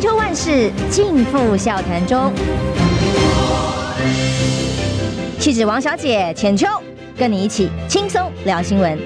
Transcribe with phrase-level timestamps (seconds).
[0.00, 2.32] 千秋万世尽付笑谈中。
[5.38, 6.66] 气质王小姐浅秋，
[7.18, 8.98] 跟你一起轻松聊新闻。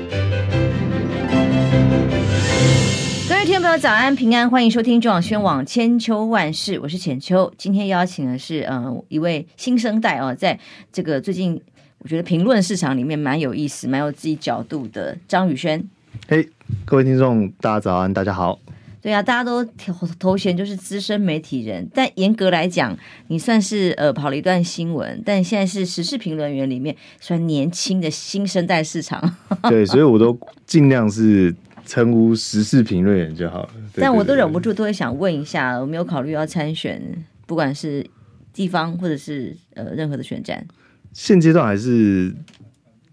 [3.29, 7.53] 各位听众朋友，早安平安，欢迎收听中广宣网千秋万世，我是浅秋。
[7.59, 10.57] 今天邀请的是呃一位新生代哦，在
[10.93, 11.61] 这个最近
[11.99, 15.83] 我觉得评论市场里面蛮有意思、蛮有自己角度的张宇轩。
[16.29, 16.49] 嘿，
[16.85, 18.61] 各位听众，大家早安，大家好。
[19.05, 22.97] 对啊，大家都头头衔就是资深媒体人，但严格来讲，
[23.29, 29.37] 你算是呃跑了一段新闻，但现在是时事评论员里面算年轻的新生代市场。
[29.69, 30.35] 对，所以我都
[30.65, 33.71] 尽量是称呼时事评论员就好了。
[33.95, 36.99] 但我都忍不住都会想问一下，有没有考虑要参选，
[37.47, 38.07] 不管是
[38.55, 40.67] 地方或者是呃任何的选战？
[41.13, 42.35] 现阶段还是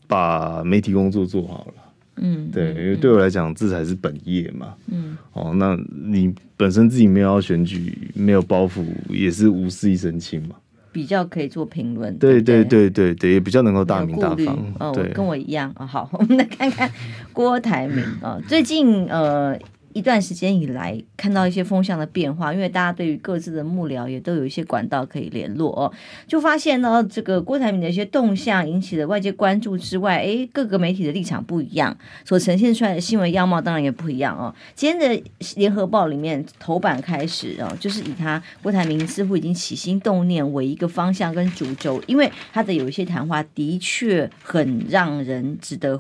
[0.08, 1.74] 把媒体工作做好了。
[2.18, 4.74] 嗯，对，因为对我来讲，这才是本业嘛。
[4.92, 10.56] 嗯，哦，那你本身自己没有要选举，没有包袱，也是无事一身轻嘛。
[10.92, 14.74] 比较可以做评论，对对对对对，也比较能够大名大方。
[14.80, 15.86] 哦，跟我一样啊。
[15.86, 16.92] 好， 我们来看看
[17.32, 19.58] 郭台铭啊，最近呃。
[19.94, 25.92] 一段时间以来，看到一些风向的变化，因为大家对于各自的幕僚也都有一些管道可以联络哦，
[26.28, 34.54] 就发现呢，这个郭台铭的一些动向引起了外界关注之外，诶，各个媒体的立场不一样，所呈现出来的新闻样貌当然也不一样哦。
[34.76, 35.24] 今天的
[35.56, 46.00] 联合报里面头版开始哦，就是以他郭台铭似乎已经起心动念为一个方向跟主轴，因为他的有一些谈话的确很让人值得。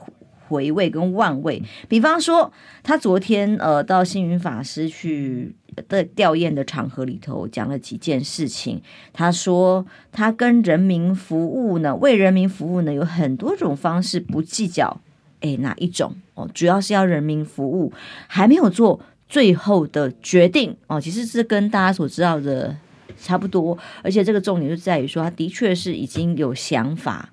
[0.52, 2.52] 回味跟万味，比方说，
[2.83, 5.55] 他昨天呃到星云法师去
[5.88, 8.81] 的吊唁的场合里头讲了几件事情。
[9.13, 14.99] 他说他跟人民服务呢，为人民服务呢有很多种方式，不计较
[15.39, 17.93] 诶哪一种哦，主要是要人民服务，
[18.27, 18.99] 还没有做
[19.30, 20.99] 最后的决定哦。
[20.99, 22.75] 其实是跟大家所知道的
[23.17, 27.30] 差不多，而且这个重点就在于说，他的确是已经有想法，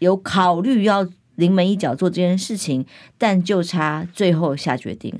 [0.00, 1.08] 有考虑要。
[1.42, 2.86] 临门一脚做这件事情，
[3.18, 5.12] 但就差最后下决定。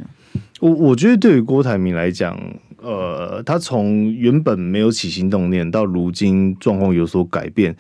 [0.60, 2.38] 我我觉得对于郭台铭来讲，
[2.76, 7.74] 呃，他从原本没有起心动念，到如今状况有所改变，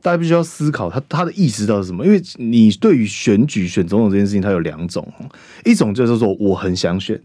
[0.00, 2.06] 大家必须要思考他他的意识到是什么。
[2.06, 5.06] 因为你对于选举选总统这件事情，它有两种，
[5.66, 7.20] 一种就是说我很想选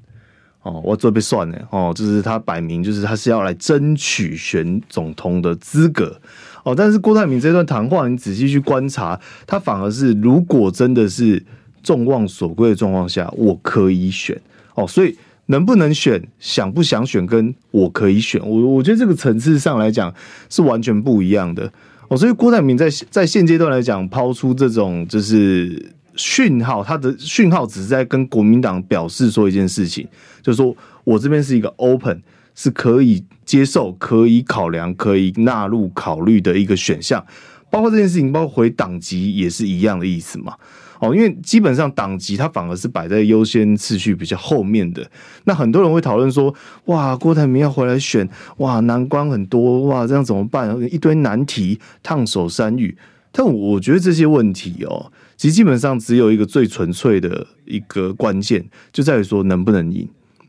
[0.64, 6.20] 哦，我这边算了哦，就是他摆明就是他是要来争取选总统的资格。
[6.64, 11.44] 哦，但是郭台铭这段谈话，你仔细去观察，他反而是如果真的是
[11.84, 14.40] 众望所归的状况下，我可以选
[14.76, 20.14] 哦，所以能不能选，想不想选，跟我可以选，我我觉得这个层次上来讲
[20.50, 21.70] 是完全不一样的
[22.08, 22.16] 哦。
[22.16, 30.08] 所以郭台铭在在现阶段来讲，抛出这种就是讯号，他的讯号只是在跟国民党表示说一件事情，
[30.42, 30.74] 就是说
[31.04, 32.22] 我这边是一个 open。
[32.56, 37.26] 是可以接受、可以考量、可以纳入考虑的一个选项，
[37.70, 40.56] 包括这件事情，包括回党籍也是一样的意思嘛？
[41.00, 45.06] 哦，因为基本上党籍它反而是摆在优先次序比较后面的。
[45.44, 46.54] 那很多人会讨论说，
[46.86, 50.82] 哇，郭台铭要回来选，哇，难关很多，哇，这样怎么办？
[50.90, 52.98] 一堆难题，烫手山芋。
[53.34, 60.08] 但我觉得这些问题哦，其实基本上只有一个最纯粹的一个关键，就在于说能不能赢。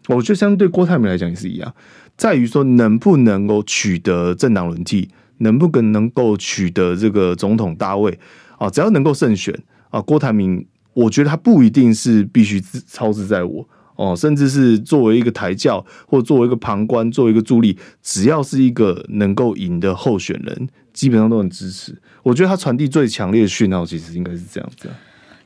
[0.08, 1.74] 我觉得相对郭台铭来讲也是一样，
[2.16, 8.18] 在于说能不能够取得政党轮替，能不能能够取得这个总统大位
[8.58, 9.58] 啊，只要能够胜选
[9.90, 13.66] 啊，郭台铭，我觉得他不一定是必须操之在我
[13.96, 21.96] 哦，甚至是作为一个台教或作为一个旁观，作为一个助力，只要是一个能够赢的候选人，基本上都很支持。
[22.22, 24.88] 我觉得他传递最强烈的讯号，其实应该是这样子。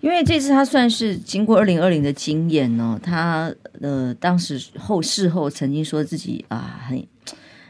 [0.00, 7.04] 因为这次他算是经过二零二零的经验呢，他呃当时后事后曾经说自己啊很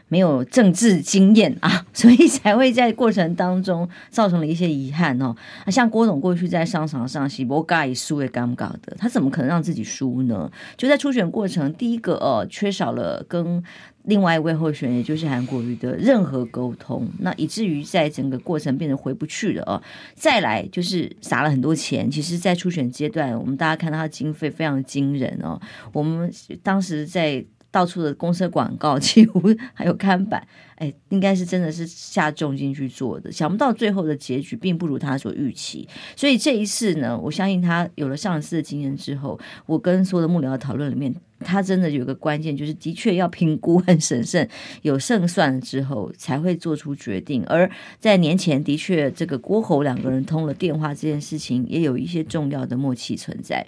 [0.07, 5.35] 没有政治经验 啊，所以才会在过程当中造成了一些遗憾哦。
[5.67, 10.51] 像郭董过去在商场上是不尬输也尴尬的，他怎么可能让自己输呢？
[10.77, 13.63] 就在初选过程，第一个呃缺少了跟。
[14.03, 19.81] 另外一位候选人，也就是韩国瑜的任何沟通，那以至于在整个过程变得回不去了哦。
[20.15, 25.59] 再来就是撒了很多钱，其实，在初选阶段，我们大家看到他经费非常惊人哦。
[25.93, 26.31] 我们
[26.63, 27.45] 当时在。
[27.71, 29.39] 到处的公车广告，几乎
[29.75, 30.43] 还有看板，
[30.77, 33.31] 哎，应该是真的是下重金去做的。
[33.31, 44.47] 想不到最后的结局并不如他所预期，所以这一次呢，我相信他有了上一次的经验之后，我跟所有的幕僚讨论里面，他真的有个关键，就是的确要评估很审慎，
[44.81, 47.43] 有胜算之后才会做出决定。
[47.45, 47.69] 而
[47.99, 53.65] 在年前，的确这个郭侯两个人通了电话这件事情，也有一些重要的默契存在。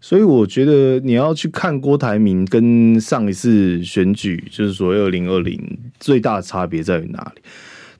[0.00, 5.58] 所以我觉得你要去看郭台铭跟上一次选举，就是说二零二零
[5.98, 7.42] 最大的差别在于哪里？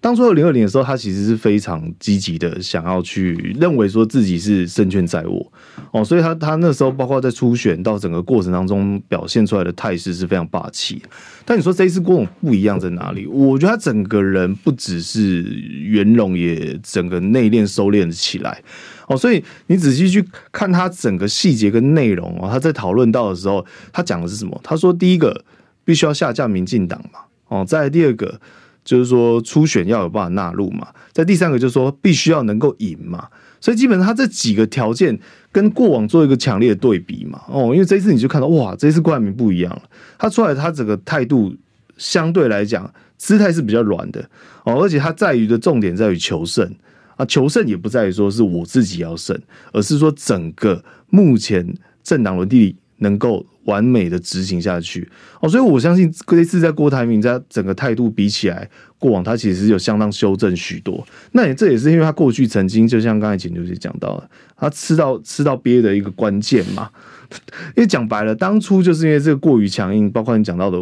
[0.00, 5.52] 当初二零二零的时候，他其实是非常积极的，想要去认为说自己是胜券在握
[5.90, 11.02] 哦，所以他他那时候包括在初选到整个过程当中表现出来的态势是非常霸气。
[11.44, 13.26] 但你说这一次郭董不一样在哪里？
[13.26, 18.62] 我觉得他整个人不只是圆融，也整个内敛收敛起来
[19.08, 19.16] 哦。
[19.16, 24.60] 所以你仔细去看他整个细节跟内容哦，他在讨论到的时候，他讲的是什么？
[24.62, 25.44] 他说第一个
[25.84, 28.38] 必须要下架民进党嘛，哦，再来第二个。
[28.86, 33.28] 就是说初选要有办法纳入嘛，在第三个就是说必须要能够赢嘛，
[33.60, 35.18] 所以基本上他这几个条件
[35.52, 39.82] 跟过往做一个强烈的对比嘛，哦，因为这一次你就看到哇，这一次郭台铭不一样了，
[40.16, 41.54] 他出来他整个态度
[41.98, 44.26] 相对来讲姿态是比较软的。
[44.64, 46.74] 哦，而且他在于的重点在于求胜。
[47.16, 49.34] 啊，求胜也不在于说是我自己要胜，
[49.72, 51.66] 而是说整个目前
[52.04, 53.44] 政党轮替能够。
[53.66, 55.10] 完美的执行下去
[55.40, 61.04] 哦，所以我相信这次在郭台铭在整个态度比起来，过往他其实有相当修正许多。
[61.32, 66.88] 那也这也是因为他过去曾经就像刚才简就是讲到了，他吃到吃到憋的一个关键嘛。
[67.74, 70.80] 因为讲白了，当初就是因为这个过于强硬，包括你讲到的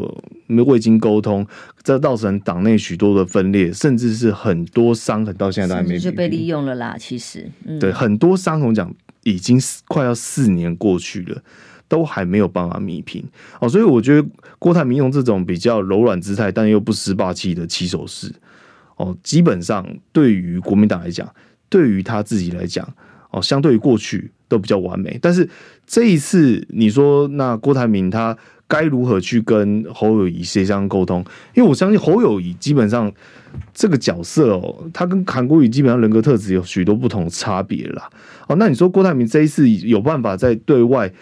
[0.49, 1.47] 未经沟通，
[1.83, 6.99] 这造成党内许多的分裂，甚至是很多伤痕到现在都还没就被利用了啦。
[7.01, 9.59] 其实，嗯、对很多伤痕讲已经
[9.89, 11.43] 快要四年过去了。
[11.95, 13.23] 都还没有办法弥平
[13.61, 18.33] 哦，所以我觉得郭台铭用这种比较柔软姿态，但又不失霸气的起手式
[18.97, 21.33] 哦，基本上对于国民党来讲，
[21.69, 22.85] 对于他自己来讲
[23.31, 25.17] 哦，相对于过去都比较完美。
[25.23, 25.49] 但是
[25.87, 28.37] 这一次，你说那郭台铭他
[28.67, 31.25] 该如何去跟侯友宜协商沟通？
[31.55, 33.13] 因为我相信侯友宜基本上
[33.73, 38.11] 这个角色哦，他跟韩国瑜基本上人格特质有许多不同差别啦。
[38.49, 41.13] 哦，那你说郭台铭这一次有办法在对外？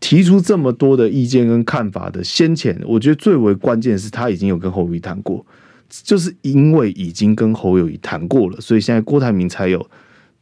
[0.00, 5.44] 提出这么多的意见跟看法的先前，我觉得最为关键是他已经有跟侯友宜谈过，
[5.90, 9.86] 就是因为已经跟侯友宜谈过了，所以现在郭台铭才有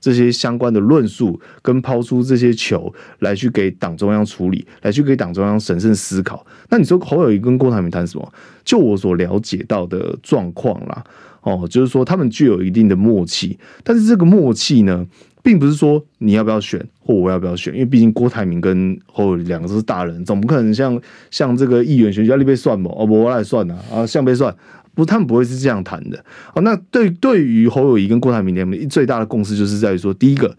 [0.01, 6.47] 这些相关的论述跟抛出这些球来去给党中央处理，来去给党中央审慎思考。
[6.71, 8.33] 那你说侯友宜跟郭台铭谈什么？
[8.65, 11.03] 就我所了解到的状况啦，
[11.43, 15.05] 哦，就是说他们具有一定的默契，但是这个默契呢？
[15.43, 21.01] 并不是说你要不要选或我要不要选，因为毕竟郭台铭跟侯友宜两个都是大人，总不可能像
[21.31, 22.91] 像这个议员选举要被算嘛？
[22.95, 24.55] 哦，我来算呐啊，像被算，
[24.95, 26.23] 不，他们不会是这样谈的。
[26.55, 30.57] 哦，那对对于侯友宜跟郭台铭两个最大的共识就是在于说，第一个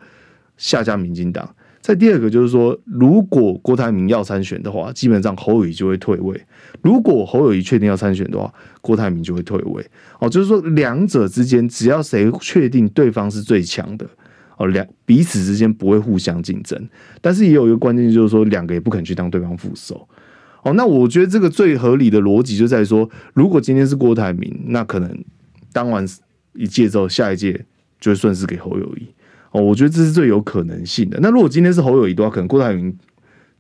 [0.58, 1.48] 下架民进党，
[1.82, 6.36] 再第二个就是说，如果郭台铭要参选的话，基本上侯友宜就会退位；
[6.82, 9.86] 如果侯友宜确定要参选的话，郭台铭就会退位。
[10.20, 14.08] 哦，就是说两者之间，只要谁确定对方是最强的。
[14.60, 16.78] 哦，两彼此之间不会互相竞争，
[17.22, 20.08] 但是也有一个关键，就是说两个也不肯去当对方副手。
[20.64, 25.24] 哦，那我觉得这个最合理的逻辑就在于说，如果今天是郭台铭，那可能
[25.72, 26.06] 当完
[26.54, 27.66] 一届之后，下一届
[28.02, 29.08] 就会顺势给侯友宜。
[29.52, 31.18] 哦，我觉得这是最有可能性的。
[31.22, 32.94] 那如果今天是侯友宜的话，可能郭台铭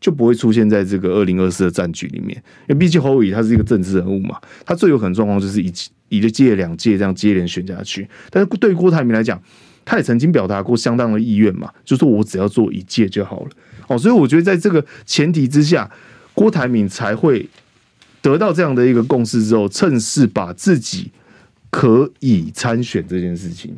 [0.02, 2.36] 就不会出现在这个二零二四的战局里面，
[2.68, 5.72] 因为毕竟侯友宜他是一个政治人物嘛，他最有可能状况就是一
[6.10, 8.06] 一个届两届这样接连选下去。
[8.30, 9.42] 但是对郭台铭来讲，
[9.90, 13.50] 他也曾经表达过相当的意愿嘛，就说我只要做一届就好了
[13.88, 15.90] 哦，所以我觉得在这个前提之下，
[16.36, 17.50] 郭台铭才会
[18.22, 21.10] 得到这样的一个共识之后，趁势把自己
[21.72, 23.76] 可以参选这件事情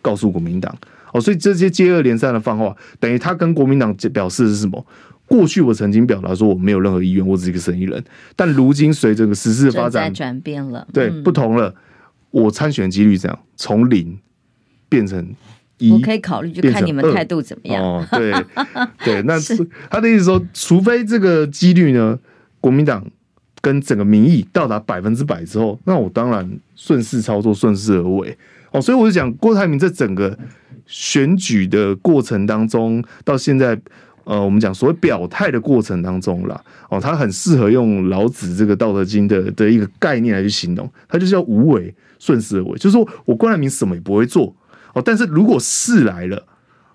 [0.00, 0.74] 告诉国民党
[1.12, 4.86] 哦，所以这些接二连三的放话，等于他跟国民党表示的是什么？
[5.26, 8.02] 过去我曾经表达说我没有任何意愿，我只是一个生意人，
[8.34, 11.74] 但如今随着个时事发展转变了，对，不同了，
[12.30, 14.18] 我参选几率这样从零
[14.88, 15.34] 变成。
[15.92, 17.82] 我可以考虑，就看你们态度怎么样。
[17.82, 18.32] 哦，对
[19.04, 19.56] 对，那是
[19.90, 22.18] 他的意思说，除非这个几率呢，
[22.60, 23.04] 国民党
[23.62, 28.36] 跟整个民意到达百分之百之后，那我当然顺势操作，顺势而为。
[28.72, 30.38] 哦，所以我就讲郭台铭在整个
[30.86, 33.80] 选举的过程当中，到现在
[34.24, 44.54] 呃，我们讲所谓表态的过程当中啦，哦，他很适合用老子这个《道德经》的的一个概念来去形容，他就是要无为，顺势而为，就是说我郭台铭什么也不会做。
[44.94, 46.46] 哦，但是如果事来了，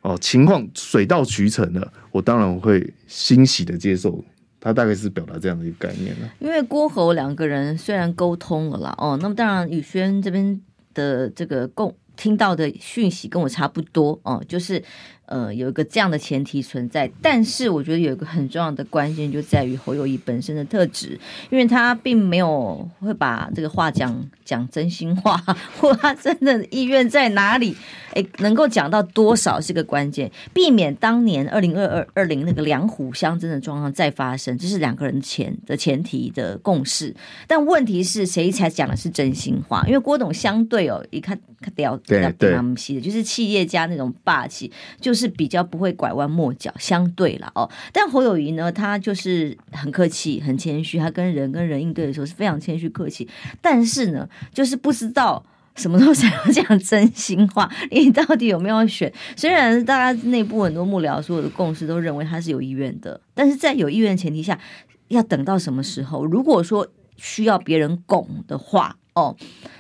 [0.01, 4.23] 哦，情况水到渠成了，我当然会欣喜的接受。
[4.59, 6.27] 他大概是表达这样的一个概念了。
[6.39, 10.59] 因为郭侯两个人虽然沟通了啦，哦，那么当然宇轩这边
[10.95, 14.83] 的这个共听到的讯息跟我差不多哦，就是
[15.27, 25.35] 呃，有一个这样的前提存在，但是我觉得有一个很重要的关键就在于侯友谊本身的特质，因为他并没有会把这个话讲讲真心话，
[25.79, 27.75] 或他真的意愿在哪里，
[28.13, 37.15] 哎，能够讲到多少是个关键，避免当年二零二二二零那个两虎相争的状况再发生，这是两个人前的前提的共识。
[37.47, 39.83] 但问题是谁才讲的是真心话？
[39.87, 45.14] 因为郭董相对哦，一看他屌对对，就是企业家那种霸气就。
[45.15, 47.67] 是比较不会拐弯抹角，相对了哦。
[47.93, 53.27] 但侯友宜呢，他就是很客气、很谦虚，他跟人跟人应对的时候是非常谦虚客气。
[53.61, 55.43] 但是呢，就是不知道
[55.75, 57.71] 什么时候才要讲真心话。
[57.89, 59.11] 你到底有没有选？
[59.35, 64.59] 虽然大家内部很多幕僚所有的共识都认为他是有意愿的，但是在有意愿的前提下，
[65.07, 66.25] 要等到什么时候？
[66.25, 69.35] 如果说需要别人拱的话，哦，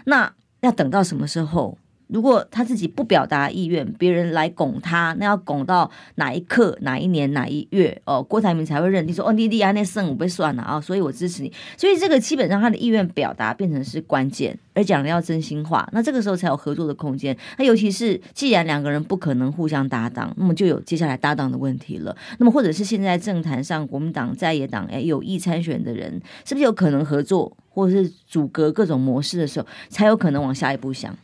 [0.05, 1.77] 那要等到什么时候？
[2.07, 8.21] 如果他自己不表达意愿，别人来拱他，那要拱到哪一刻、哪一年、哪一月哦？
[8.21, 11.51] 郭台铭才会认定说哦，你你安那胜我被算了啊，所以我支持你。
[11.77, 17.35] 所以这个基本上他的意愿表达变成是关键，而讲的要真心话，那这个时候才有合作的空间。
[17.57, 22.15] 那尤其是既然两个人不可能互相搭档，那么就有接下来搭档的问题了。
[22.37, 31.17] 那么或者是现在政坛上国民党在野党诶有意参选的人，是不是有可能合作，或者是阻隔各种模式的时候，才有可能往下一步想。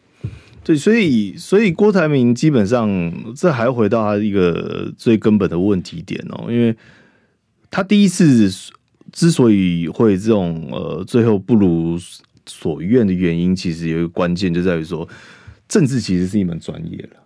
[0.64, 6.76] 对，所以所以郭台铭基本上这还回到他一个最根本的问题点哦，因为
[7.72, 8.48] 他第一次
[9.12, 11.98] 之所以会这种呃最后不如
[12.46, 15.08] 所愿的原因，其实有一个关键就在于说，
[15.68, 17.21] 政治其实是一门专业了。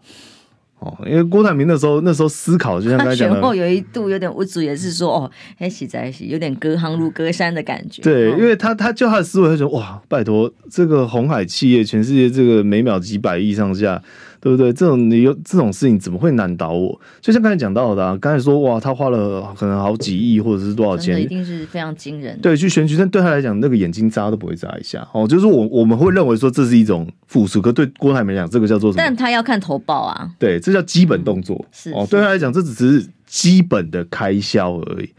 [0.80, 8.02] 哦，因为郭台铭那时候那时候思考，就像刚才讲的，选后有一度有点无助，也是说哦，还是在一起，有点隔行如隔山的感觉。
[8.02, 14.02] 对，因为他他就他的思维，他说哇，拜托，这个红海企业，全世界这个每秒几百亿上下。
[14.46, 14.72] 对不对？
[14.72, 17.02] 这种你有这种事情怎么会难倒我？
[17.20, 22.40] 就像刚才讲到的，啊，刚才说哇，他花了可能好几亿或者是多少钱，一定是非常惊人。
[22.42, 25.04] 对，去选举，但对他来讲，那个眼睛眨都不会眨一下。
[25.14, 29.04] 哦，就是我我们会认为说这是一种付出，可对郭台铭来讲，这个叫做什么？
[29.04, 30.30] 但他要看投报啊。
[30.38, 31.56] 对，这叫基本动作。
[31.60, 35.10] 嗯、是哦，对他来讲，这只是基本的开销而已。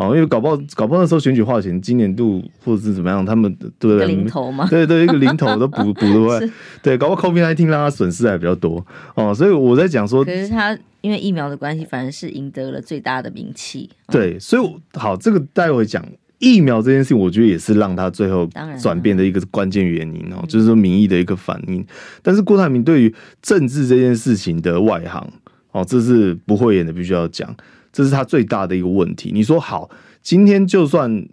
[0.00, 4.06] 哦，因为搞不好，搞不好那时候选举花钱，今年度或者是怎么样，他们对不 对？
[4.06, 6.40] 零头嘛，对对，一个零头都补补的话，
[6.82, 8.82] 对，搞不好 COVID-19 让他损失还比较多
[9.14, 9.34] 哦。
[9.34, 13.90] 所以我在讲说，可是他因为疫苗的关系，反而是赢得了最大的名气。
[14.08, 16.02] 对，所以好，这个待会讲
[16.38, 18.48] 疫苗这件事情，我觉得也是让他最后
[18.80, 21.86] 转变的一个关键原因哦，就是说民意的一个反应。
[22.22, 25.30] 但是郭台铭对于政治这件事情的外行
[25.72, 27.54] 哦，这是不会演的，必须要讲。
[27.92, 29.30] 这是他最大的一个问题。
[29.32, 29.90] 你说好，
[30.22, 31.26] 今天就算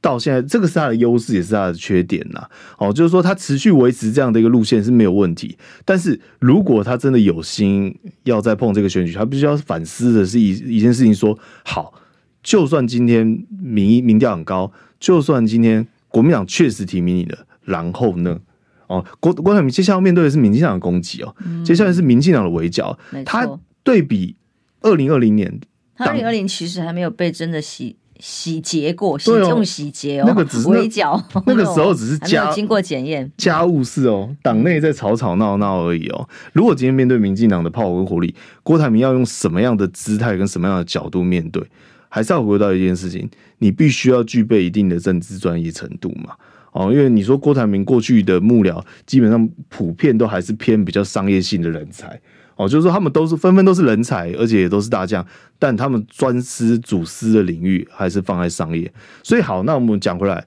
[0.00, 2.42] 到现在，这个是他的优势，也是他的缺点呐。
[2.76, 5.56] 哦，就是说他持续维持这样的一个路线是没有问题。
[5.84, 11.94] 但是如果他真的有心要再碰这个选举，他必须要反思的是一一件事情：说好，
[12.42, 18.40] 就算今天民意民调很高，就算今天国民党确实提名你了，然后呢？
[18.88, 22.98] 哦，郭郭台铭接下来要面对的是民进党的攻击哦，嗯、接下来是民进党的围剿。
[23.24, 23.48] 他
[23.84, 24.34] 对比
[24.80, 25.60] 二零二零年。
[26.06, 36.28] 二零二零其实还没有被真的洗洗劫过，洗用洗劫哦，那个只是围剿，那个时候只是家经过检验家务事哦，党内在吵吵闹闹而已哦。
[36.52, 41.62] 如果今天面对民进党的炮火跟火力，郭台铭要用什么样的姿态跟什么样的角度面对？
[42.08, 43.28] 还是要回到一件事情，
[43.58, 46.34] 你必须要具备一定的政治专业程度嘛？
[46.72, 52.20] 哦，因为你说郭台铭过去的幕僚基本上普遍都还是偏比较商业性的人才。
[52.56, 55.26] 哦，就是说他们都是纷纷都是人才，而且也都是大将，
[55.58, 58.92] 但他们专司主司的领域还是放在商业。
[59.22, 60.44] 所以好，那我们讲回来，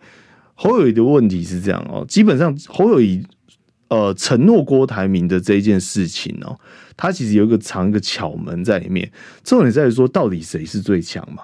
[0.53, 3.25] 侯友宜的问题是这样哦，基本上侯友谊
[3.89, 6.57] 呃承诺郭台铭的这一件事情哦，
[6.95, 9.11] 他其实有一个藏一个巧门在里面。
[9.43, 11.43] 重点在于说，到底谁是最强嘛？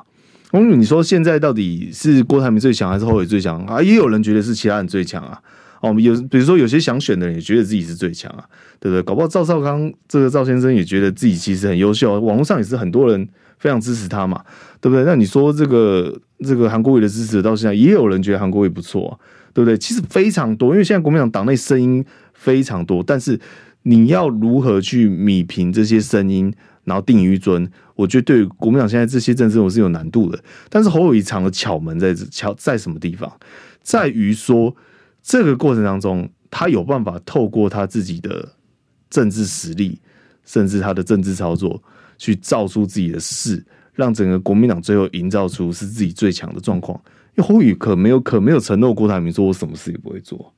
[0.54, 3.82] 嗯，你说现在到底是郭台铭最强，还是侯友宜最强啊？
[3.82, 5.42] 也有人觉得是其他人最强啊。
[5.82, 8.46] 哦，有比如说有些想选的人也觉得自己是最强啊，
[8.80, 9.02] 对不对？
[9.02, 14.44] 搞不好赵少康这个赵先生也觉得自己其实很优秀，网络上也是很多人非常支持他嘛，
[14.80, 15.04] 对不对？
[15.04, 19.12] 那你说这个这个韩国瑜的支持到现在也有人觉得韩国瑜不错啊，
[19.56, 19.76] 对不对？
[19.76, 23.40] 其实非常多，因为现在国民党党内声音非常多，但是
[23.82, 30.40] 你要如何去米平这些声音，然后定于尊，我觉得对国民党现在这些政治我是有难度的。
[30.70, 33.32] 但是侯友宜藏的巧门在这巧在什么地方？
[33.82, 34.76] 在于说。
[35.22, 38.48] 这个过程当中，他有办法透过他自己的
[39.10, 40.00] 政治实力，
[40.46, 41.82] 甚至他的政治操作，
[42.18, 43.64] 去造出自己的势，
[43.94, 47.00] 让整个国民党最后营造出是自己最强的状况。
[47.36, 50.54] 因为侯友宜可没有可没有承诺郭台铭说我什么事也不会做。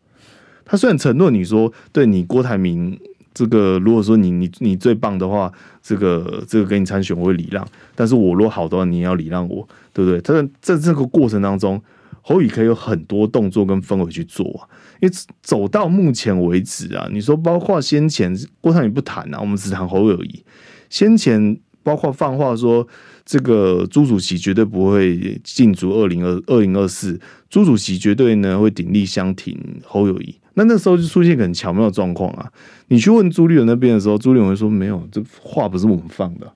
[0.66, 2.98] 他虽然承诺你说，对你郭台铭
[3.34, 5.52] 这个如果说你你你最棒的话，
[5.84, 10.22] 这个这个给你参选我会礼让，但是我若好的话，你也要礼让我，对不对？
[10.22, 11.80] 他在这个过程当中，
[12.24, 14.66] 侯友宜可以有很多动作跟氛围去做啊。
[15.00, 20.44] 因为走到目前为止啊，你说包括先前郭台铭不谈啊，我们只谈侯友宜。
[20.90, 22.88] 先前包括放话说，
[23.26, 30.36] 这个朱主席绝对不会进足二零二二零二四，朱主席绝对呢会鼎力相挺侯友谊。
[30.54, 32.50] 那那时候就出现很巧妙的状况啊，
[32.88, 36.50] 你去问朱立伦那边的时候，朱立伦会说没有，这话不是我们放的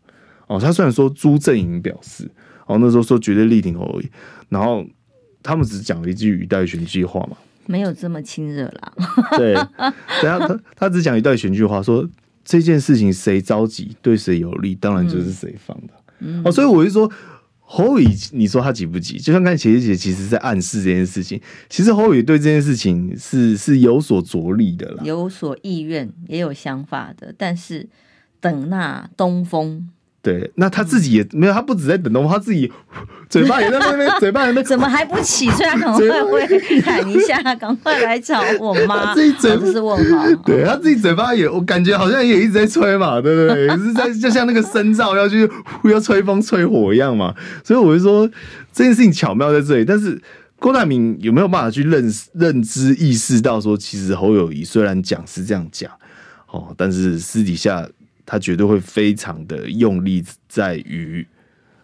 [0.46, 0.60] 哦。
[0.60, 2.30] 他虽然说朱阵营表示
[2.68, 4.10] 哦，那时候说绝对力挺侯友谊，
[4.50, 4.86] 然后
[5.44, 7.38] 他们只讲了一句语带选举话嘛。
[7.66, 8.94] 没有这么亲热啦。
[9.38, 9.54] 对，
[10.22, 12.08] 他他他只讲一段选举话，说
[12.46, 15.94] 这件事情谁着急对谁有利，当然就是谁放的。
[16.20, 17.12] 嗯、哦，所以我就说
[17.60, 19.18] 侯宇，你说他急不急？
[19.18, 27.90] 就像刚才姐姐其实在暗示这件事情，其实侯友宜对这件事情是是有所着力的啦，有所意愿，也有想法的，但是
[28.40, 29.90] 等那东风。
[30.20, 32.70] 对，那他自己也没有，他不止在等东风，他自己
[33.30, 35.50] 嘴巴也在那边，嘴巴也在那 怎么还不起？
[35.52, 35.96] 所以他可能
[36.30, 39.14] 会会喊一下，赶快来找我妈。
[39.14, 43.70] 自己嘴巴是问号，对他自己嘴巴也，我感觉好像也一直在吹嘛，对不对？
[43.78, 45.50] 是在就像那个深造要去
[45.86, 47.34] 要吹风吹火一样嘛。
[47.64, 48.28] 所以我就说
[48.74, 50.20] 这件事情巧妙在这里，但是
[50.60, 55.90] 郭台铭有没有办法去认识、认知、意识到说，其实侯友谊虽然讲是这样讲
[56.52, 57.88] 哦，但是私底下。
[58.28, 61.26] 他绝对会非常的用力，在于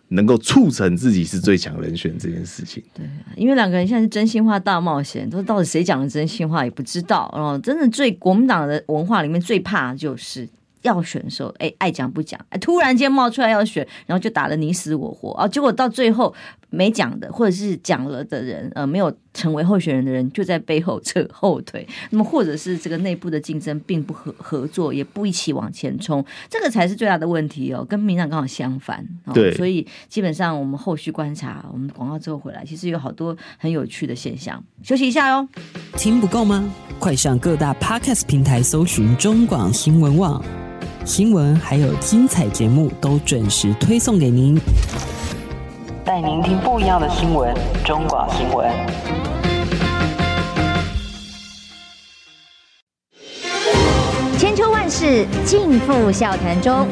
[0.10, 2.84] 能够促成自己是最强人选这件事情。
[2.94, 3.04] 对，
[3.36, 7.32] 因为两个人现在是真心话大冒险，都到底谁讲的真心话也不知道。
[7.34, 10.48] 哦，真的最国民党的文化里面最怕就是。
[10.84, 15.48] 要选的时候，哎、爱讲不讲，哎，突然间冒出来要选，然后就打得你死我活啊！
[15.48, 16.36] 结果到最后
[16.74, 21.88] 没讲的，或者是讲了的人，呃，没有成为候选人的人，就在背后 扯后腿。
[22.10, 27.86] 那么，或者是这个内部的竞争并不合合作，也不一起往前冲，这个才是最大的问题哦。
[27.88, 34.64] 跟民进党刚好相反，哦、对，所以基本上我们后续观察，我们广告之后回来，其实有好多很有趣的现象。
[34.82, 35.48] 休息一下哟，
[35.96, 36.68] 听不够吗？
[36.98, 40.44] 快上各大 Podcast 平台搜寻中广新闻网。
[41.06, 44.58] 新闻还有精彩节目都准时推送给您，
[46.14, 47.52] 带您听不一样的新闻。
[47.84, 48.70] 中广新闻，
[54.38, 56.88] 千秋万世尽付笑谈中。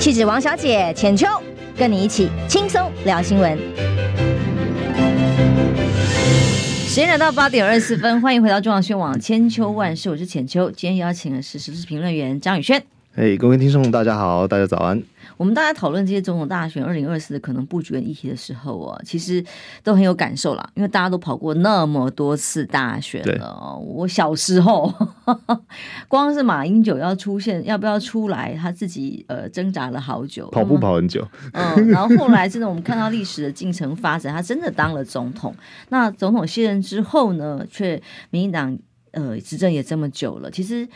[0.00, 1.28] 气质王小姐浅秋，
[1.76, 3.56] 跟你一起轻松聊新闻。
[6.88, 10.68] 时间来到八点二十四分，欢迎回到中广新闻网千秋万世，我是浅秋。
[10.72, 12.82] 今天邀请的是时事评论员张宇轩。
[13.14, 15.00] 嘿，hey, 各位听众，大家好，大家早安。
[15.38, 19.42] 我们大家讨论这些总统大选二零二四的可能布局跟议题的时候哦，其实
[19.82, 23.24] 都很有感受啦，因为大家都跑过那么多次大选了。
[23.24, 23.40] 对
[23.86, 24.92] 我小时候
[26.08, 31.26] 光是马英九要出现，要不要出来，他自己呃挣扎了好久，跑步跑很久。
[31.52, 35.54] 嗯，然后后来真的我们看到历史的进程发展，他真的当了总统。
[35.90, 38.76] 那总统卸任之后呢，却民进党
[39.12, 40.88] 呃执政也这么久了，其实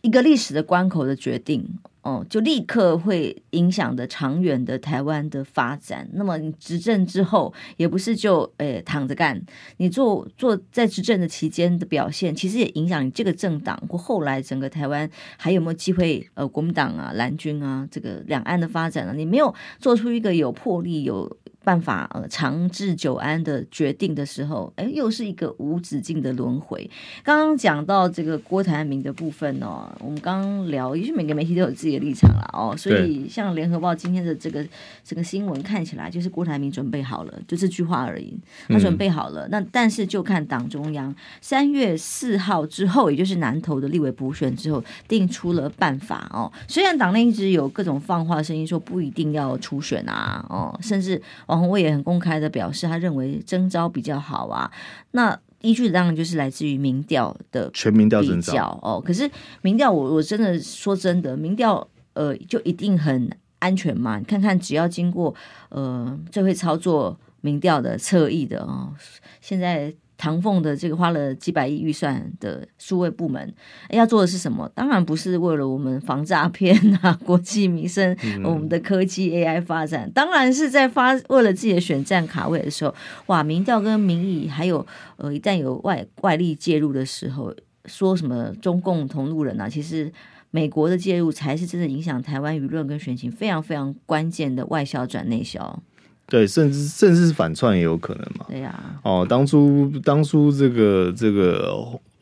[0.00, 1.78] 一个历史的关口的决定。
[2.06, 6.08] 哦，就立刻会影响的长远的台湾的发展。
[6.12, 9.42] 那么你执政之后，也不是就诶、躺着干，
[9.78, 16.24] 你做做在执政的期间的表现，其实也影响你这个政党或后来整个台湾还有没有机会？
[16.34, 21.36] 呃，国民党啊、蓝军啊，这个两岸的发展啊，你没有做出一个有魄力有。
[21.66, 26.88] 办法呃长治久安的决定的时候，哎，又是一个无止境的轮回。
[27.24, 34.64] 刚刚讲到这个郭台铭的部分哦，我们刚刚聊，也许每个媒体都有自己的立场了哦，所以像联合报今天的这个
[35.02, 39.48] 这个新闻看起来就是郭台铭准备好了，就这句话而已，他准备好了。
[39.48, 46.52] 嗯、那但是就看党中央三月四号之后，也就是南投的立委补选之后，定出了办法哦。
[46.68, 51.20] 虽然党内一直有各种放话声音说不一定要初选啊，哦，甚至
[51.58, 54.70] 洪伟也很公开的表示，他认为征招比较好啊。
[55.12, 59.02] 那依据当然就是来自于民调的全民调征召哦。
[59.04, 59.30] 可是
[59.62, 64.18] 民调，我我真的说真的，民调呃就一定很安全吗？
[64.18, 65.34] 你看看，只要经过
[65.70, 68.92] 呃最会操作民调的侧翼的哦，
[69.40, 69.94] 现在。
[70.18, 73.52] 唐凤的这个花了几百亿预算的数位部门，
[73.90, 74.70] 要做的是什么？
[74.74, 82.94] 当然不是为了我们防诈骗啊、国计民生、我们的科技 AI 发展，当然是在发为了自己的选战卡位的时候，
[83.26, 83.42] 哇！
[83.42, 84.84] 民调跟民意，还有
[85.16, 90.12] 呃，一旦有外外力介入的时候，说什么中共同路人啊，其实
[90.50, 95.82] 美国的介入才是真的影响台湾舆论跟选情非常非常关键的外销转内销。
[96.28, 98.46] 对，甚至甚至是反串也有可能嘛。
[98.48, 98.98] 对呀、啊。
[99.04, 101.72] 哦，当初当初这个这个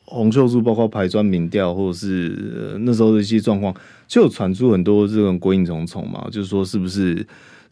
[0.05, 3.75] 洪秀柱包括排砖民调，或者是、呃、那时候的一些状况，
[4.07, 7.27] 就有传出很多这种鬼影重重嘛，就是说是不是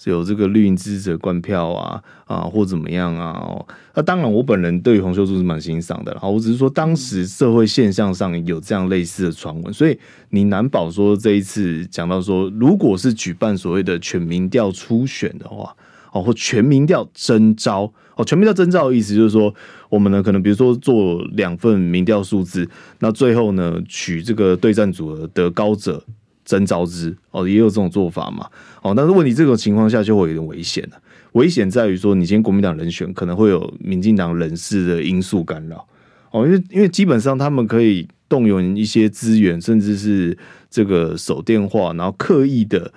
[0.04, 3.32] 有这个绿营支持者灌票啊啊，或怎么样啊？
[3.32, 9.98] 哦，那当然，我本人对于洪秀柱是蛮欣赏的，然后我只是说当时社会现象上有这样类似的传闻，所以
[10.30, 15.76] 你难保说这一次讲到说，如果是举办所谓的全民调初选的话。
[16.12, 19.52] 哦，或全民调征召哦，全民调征召的意思就是说，
[19.88, 22.68] 我们呢可能比如说做两份民调数字，
[23.00, 26.04] 那最后呢取这个对战组合得高者
[26.44, 28.46] 征召之哦，也有这种做法嘛。
[28.82, 31.00] 哦，但是问题这种情况下就会有点危险了，
[31.32, 35.88] 危险在于说，你今天国民党人选可能会有民进党人士的因素干扰
[36.32, 40.36] 哦，因为因为基本上他们可以动用一些资源，甚至是
[40.68, 42.92] 这个手电话，然后刻意的。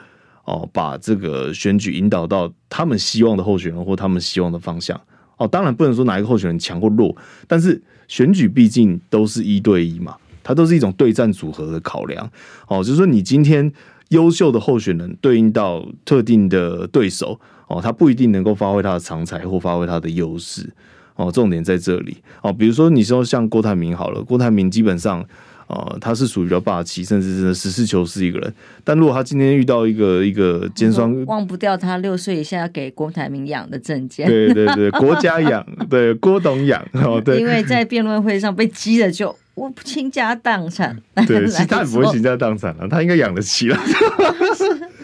[0.46, 5.00] 哦，把这个选举引导到他们希望的候选人或他们希望的方向。
[5.38, 7.14] 哦，当然不能说哪一个候选人强或弱，
[7.48, 12.30] 但是选举毕竟都是一对一嘛，它都是一种对战组合的考量。
[12.68, 13.70] 哦，就是说你今天
[14.10, 20.72] 优秀的候选人对应到特定的对手，哦，他不一定能够发挥他的长才或发挥他的优势。
[21.16, 22.18] 哦，重点在这里。
[22.42, 25.26] 哦，比如说你说像郭台铭好了，郭台铭基本上。
[25.68, 28.54] 呃，他是属于比较霸气，甚至真的实事求是一个人。
[28.84, 37.40] 但如果他今天遇到一个一个尖酸，忘不掉他六岁以下要给郭台铭养的证件，对对对，国家养， 对郭董养哦，对。
[37.40, 40.96] 因为在辩论会上被激的，就我倾家荡产。
[41.28, 43.78] 对， 其他也不会倾家荡产了，他应该养得起了。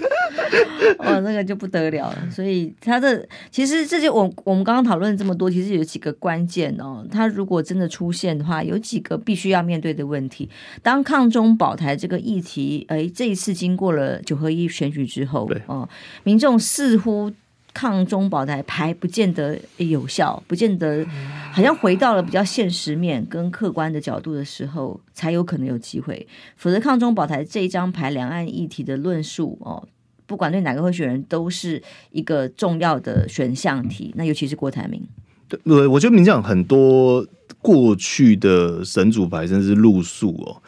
[1.00, 2.30] 哦，那个就不得了了。
[2.30, 7.06] 所以他的其实这就我我们刚刚讨论这么多，其实有几个关键哦。
[7.12, 10.50] 他如果真的出现的话，有几个必须要面对的问题。
[10.82, 15.88] 当抗中保台这个议题，哎，这一次经过了九合一选举之后，哦，
[16.24, 17.32] 民众似乎
[17.74, 21.06] 抗中保台牌不见得有效，不见得
[21.54, 26.28] 好像回到了比较现实面跟客观的角度的时候，才有可能有机会。
[26.58, 29.88] 否则，抗中保台这一张牌，两岸议题的论述哦。
[30.32, 35.06] 不管对哪个候选人都是一个重要的选项题，那尤其是郭台铭。
[35.50, 37.28] 对，我觉得民进党很多
[37.60, 40.64] 过去的神主牌，甚至是路数哦，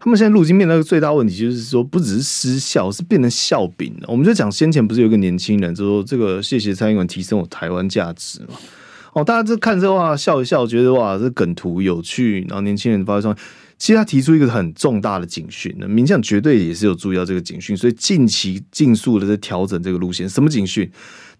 [0.00, 4.06] 他们现在路经面临的最大问题就是说，不只是失效，是变成笑柄了。
[4.08, 8.54] 我们就讲先前不是有个年轻人就说这个谢谢蔡英文提升我台湾价值嘛？
[9.12, 13.36] 哦，大家这看这话笑一笑，觉得哇这梗图有趣，然后年轻人发现。
[13.76, 20.28] 其实他提出一个很重大的警讯，那民进党绝对也是有注意到这个警讯，所以近期尽速的在调整这个路线。
[20.28, 20.90] 什么警讯？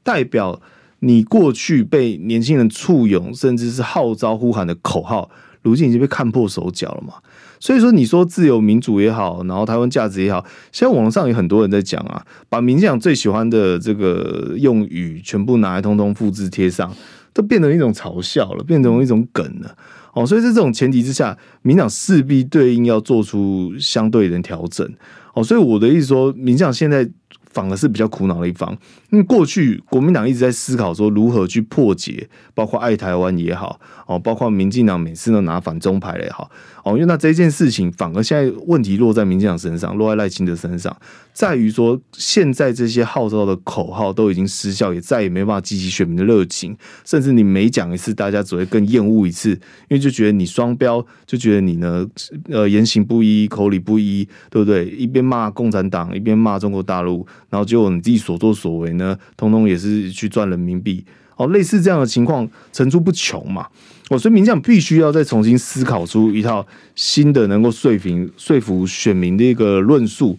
[0.03, 0.61] 代表
[0.99, 5.31] 你过去被年轻人簇拥，甚至是号召呼喊的口号，
[5.63, 7.15] 如今已经被看破手脚了嘛？
[7.61, 16.95] 所以说，你说自由民主也好，然后台湾价值也好，现在网上有很多人在讲啊，把民进党最喜欢的这个用语全部拿来通通复制贴上，
[17.33, 19.75] 都变成一种嘲笑了，变成一种梗了。
[20.15, 24.89] 哦，所以在这种前提之下，民党势必对应要做出相对的调整。
[25.35, 27.09] 哦，所以我的意思说，民进党现在
[27.51, 28.77] 反而是比较苦恼的一方，
[29.15, 36.51] 因为过去国民党一直在思考说如何去破解，包括爱台湾也好，哦，包括民进党每次都拿反中牌也好，
[36.83, 40.95] 哦，因为那这件事情反而现在问题落在民进党身上，落在赖清德身上。
[41.33, 46.77] 在于说，现在这些号召的口号都已经失效，也再也没办法激起选民的热情。
[47.05, 52.07] 甚至你每讲一次，大家只会更厌恶一次，因为就觉得你双标，就觉得你呢，
[52.49, 54.87] 呃，言行不一，口里不一，对不对？
[54.87, 59.04] 一边骂共产党，一边骂中国大陆，然后结果你自己所作所为呢，
[59.37, 61.05] 通通也是去赚人民币。
[61.37, 63.67] 哦，类似这样的情况层出不穷嘛。
[64.11, 66.65] 哦，所以民进党必须要再重新思考出一套
[66.95, 70.39] 新的能够说服说服选民的一个论述。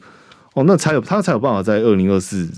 [0.54, 2.50] 哦，那才有他才有办法在二零二四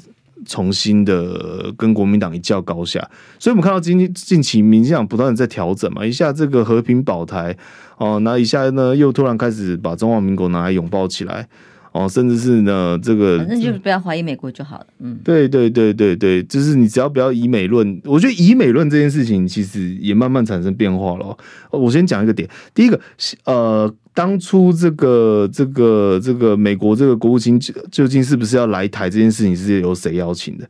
[0.45, 2.99] 重新的跟国民党一较高下，
[3.39, 7.57] 所以我们看到近近期民进党不断的在调整嘛，一下这个和平保台
[7.97, 11.47] 哦，那一下呢又突然开始把中华民国拿来拥抱起来
[11.91, 21.37] 哦，甚至是呢这个反正就是不要怀疑美国就好了，嗯，对对对对对，就是你只要不要以美论，我觉得以美论这件事情其实也慢慢产生变化了。
[21.71, 22.99] 我先讲一个点，第一个
[23.45, 23.93] 呃。
[24.17, 27.59] 当初这个这个这个美国这个国务卿
[27.91, 30.67] 究竟是不是要来台这件事情是由谁邀请的？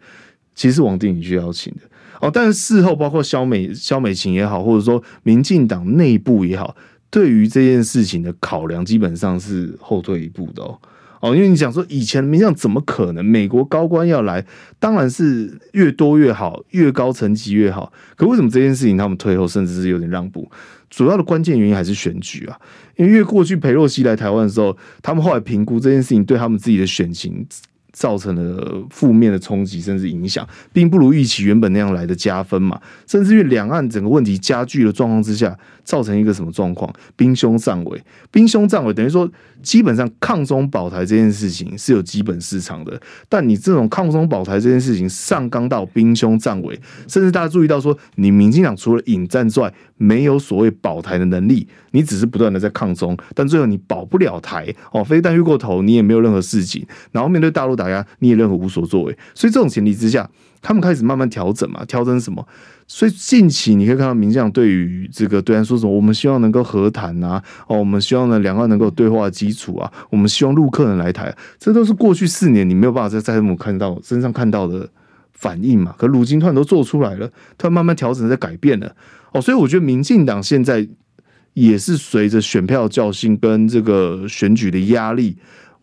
[0.54, 1.80] 其实是王定宇去邀请的
[2.20, 2.30] 哦。
[2.30, 6.76] 但是事后包括萧美萧美琴也好，或者说民进党内部也好，
[7.10, 10.78] 对于这件事情的考量基本上是后退一步的哦。
[11.22, 14.46] 哦，因为你想说以前民进党怎么可能美国高官要来？
[14.80, 17.92] 当然是越多越好，越高层级越好。
[18.16, 20.50] 可为什么这件事情他们退后，甚至是有点让步？
[20.90, 22.58] 主要的关键原因还是选举啊，
[22.96, 27.46] 因为过去裴洛西来台湾的时候，他们后来评估这件事情对他们自己的选情
[27.98, 32.80] 造成了负面的冲击，甚至影响，并不如预期原本那样来的加分嘛。
[33.08, 36.94] 甚至于两岸整个问题加剧的状况之下，造成一个什么状况？
[37.16, 39.28] 兵凶战危，兵凶战危等于说，
[39.64, 43.02] 基本上抗中保台这件事情是有基本市场的。
[43.28, 60.30] 但你这种抗中保台这件事情上纲到兵凶战危，甚至大家注意到说，你民进党除了引战之外，没有所谓保台的能力，你只是不断的在抗中，但最后你保不了台哦，飞弹越过头，你也没有任何事情，然后面对大陆打压，你也任何无所作为，所以这种前提之下，
[60.62, 62.48] 他们开始慢慢调整嘛，调整什么？
[62.90, 74.90] 所以近期你可以看到民将对于这个对岸说什么，我们希望能够和谈啊，哦，我们希望呢两岸能够对话基础啊，我们希望陆客人来台，这都是过去四年你没有办法在蔡英文看到身上看到的
[75.34, 78.96] 反应嘛，可如今突然都做出来了，突然慢慢调整在改变了。
[79.42, 80.88] 所以我觉得民进党现在
[81.54, 85.36] 也是随着选票较劲跟这个选举的压力，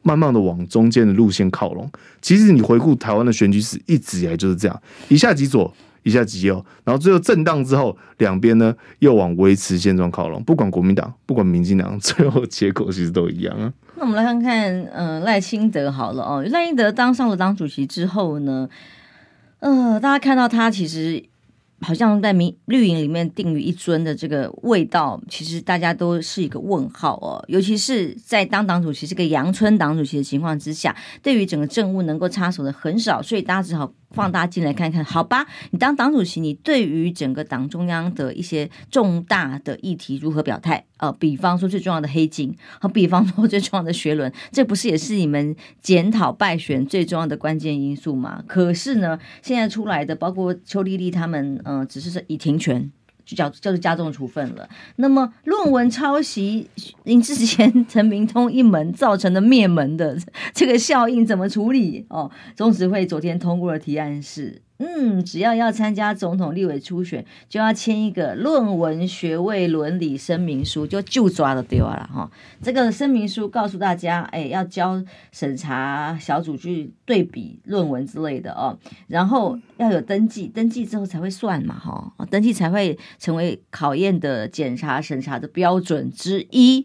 [0.03, 1.91] 慢慢的往中间的路线靠拢。
[2.23, 10.41] 其实你回顾台湾的选举史，一直以来就是这样，一下极左，一下极右，然后最后震荡之后，两边呢又往维持现状靠拢。
[10.45, 13.73] 不管国民党，不管民进党， 最后结果其实都一样啊。
[13.97, 18.69] 那我们来看看，嗯、赖清德好了哦，赖清德当上了党主席之后呢，
[19.59, 21.25] 呃，大家看到他其实。
[21.85, 27.45] 好像在民绿营里面定于一尊的这个味道，其实大家都是一个问号哦。
[27.47, 33.93] 尤其是在当党主席这个阳春党主席的情况之下，对于整个政务能够插手的很少，所以大家只好。
[34.15, 35.45] 放大镜来看看，好吧？
[35.73, 40.85] 你当党主席，你对于整个党中央的一些重大的议题如何表态？
[40.99, 48.43] 呃，比方说最重要的黑金，和比方说最重要的学伦，这不是也是你们检讨败选最重要的关键因素吗？
[48.47, 52.91] 可是呢，现在出来的包括邱丽丽他们，呃，只是说已停权。
[53.25, 54.69] 就叫就是加重处分了。
[54.97, 56.69] 那么论文抄袭，
[57.05, 60.17] 因之前陈明通一门造成的灭门的
[60.53, 62.05] 这个效应怎么处理？
[62.09, 64.63] 哦，中执会昨天通过的提案是。
[64.79, 72.29] 嗯，只要要参加总统、立委初选，就要签一个论文学位伦理声明书，就就抓了丢了哈。
[72.61, 86.85] 这个声明书告诉大家，哎，要交审查小组去对比论文之类的哦，然后要有登记，登记之后才会算嘛哈，登记才会成为考验的检查审查的标准之一。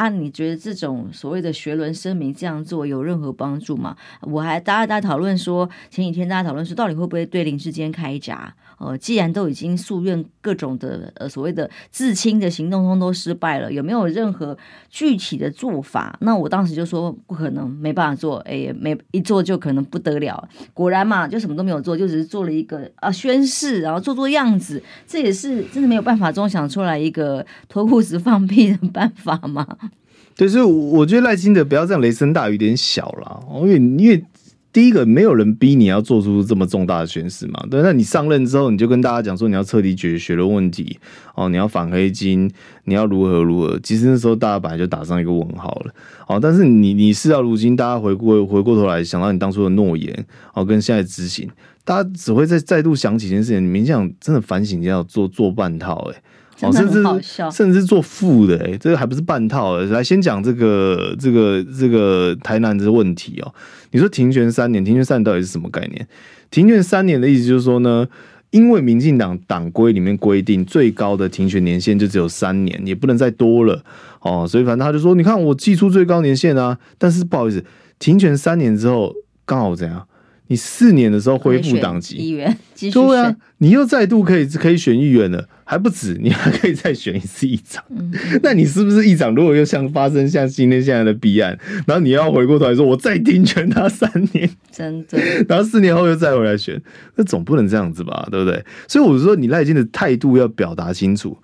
[0.00, 3.94] 啊，你觉得这种所谓的学伦声明这样做有任何帮助吗？
[4.22, 8.54] 我还大家在讨论说，前几天大家讨论说，到底会不会对林志坚开闸？
[8.80, 14.56] 呃，既然都已经诉愿各种的呃所谓的自清的行动通都失败了，有没有任何
[14.88, 16.16] 具体的做法？
[16.22, 20.48] 那我当时就说不可能，没办法做，哎，没一做就可能不得了。
[20.72, 29.66] 果然嘛，就什么都没有做，就只是做了一个啊宣誓，然后做做样子，这也是真的没有办法中想出来一个脱裤子放屁的办法嘛？
[30.36, 34.24] 对，所以我觉得赖清德不要这样雷声大雨点小了，因为因为
[34.72, 40.98] 第一个没有人逼你要做出这么重大的宣誓嘛，对，那你上任之后你就跟大家讲说你要彻底解决学伦问题
[41.34, 42.48] 哦，你要反黑金，
[42.84, 45.92] 你要如何如何，其实那时候大家本来就打上一个问号了，
[46.28, 51.50] 哦，但是你你事到如今，大家回过回过头来想到你当初的诺言哦，跟现在执行，
[51.84, 56.22] 大家只会再再度想起一件事情，你们这样真的反省一下，做做半套哎。
[56.62, 57.02] 哦，甚至
[57.50, 59.78] 甚至做负的，哎，这个还不是半套。
[59.78, 63.54] 来，先讲这个这个这个台南的问题哦。
[63.92, 66.06] 你说停权三年，停权三年到底是什么概念？
[66.50, 68.06] 停权三年的意思就是说呢，
[68.50, 73.82] 因为民进党党规里面规定，最高的停权年限就只有三年，也不能再多了
[74.20, 74.46] 哦。
[74.48, 77.64] 所以反正他就说，你看我寄出最高年限啊，但是不好意思，
[77.98, 80.06] 停权三年之后刚好怎样？
[80.50, 87.80] 你四年的时候恢复党籍，议员 对啊，你又再度可以可以选议员了，还不止，你还可以再选一次议长。
[87.90, 89.32] 嗯、 那你是不是议长？
[89.32, 96.82] 如果又像发生像今天现在的弊案，然后你要回过头来说，我再听权他三年，真的， 然后四年后又再回来选，
[97.14, 98.26] 那总不能这样子吧？
[98.28, 98.64] 对不对？
[98.88, 101.38] 所以我说，你赖金的态度要表达清楚，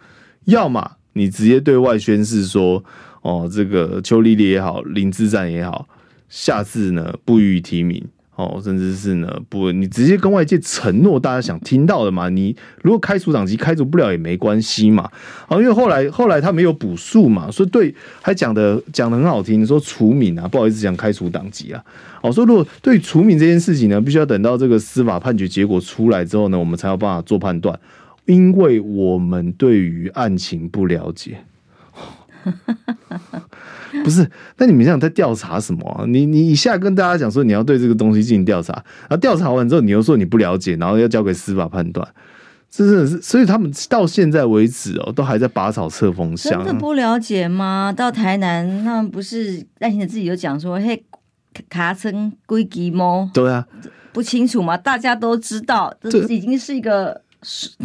[0.47, 2.85] 要么你直接对外宣誓说，
[3.23, 5.87] 哦，这个邱丽丽也好，林智坚也好，
[6.29, 8.05] 下次呢不予以提名。
[8.37, 12.29] 哦，甚至是呢，不，你直接跟外界承诺大家想听到的嘛。
[12.29, 15.11] 你如果开除党籍开除不了也没关系嘛。
[15.49, 21.83] 啊，因为后来后来他没有补诉嘛，所以对还讲的讲的很好听，说除名啊，不好意思讲开除党籍啊。
[22.21, 27.81] 哦，所以如果对除名这件事情呢，必须要等到这个司法判决结果出来之后呢，我们才有办法做判断，
[28.27, 31.39] 因为我们对于案情不了解。
[34.05, 36.05] 不是，那你们想在调查什么啊？
[36.07, 42.07] 你你一下跟大家讲说你要对这个东西进行调查，然后调查完之后你又说你不了解，然后要交给司法判断，
[42.71, 46.65] 这真的是，所以他们到现在为止哦，都还在拔草测风向。
[46.65, 47.93] 真的不了解吗？
[47.97, 51.05] 到台南，他们不是赖清德自己有讲说，嘿。
[51.71, 53.31] 卡成归基么？
[53.33, 53.67] 对啊，
[54.13, 54.77] 不清楚吗？
[54.77, 57.23] 大家都知道，这已经是一个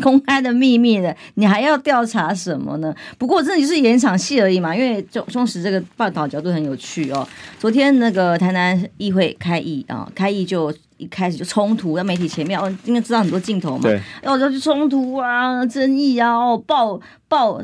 [0.02, 2.94] 公开的秘密了，你还要调查什么呢？
[3.18, 7.28] 不过这里是演一场戏而已嘛，因为中中时这个报道角度很有趣哦。
[7.60, 17.62] 昨天那个台南议会开议啊，开议就一开始就冲突，在媒体前面哦，因为知道很多镜头嘛，对，然后就冲突啊，争议啊，哦，爆爆，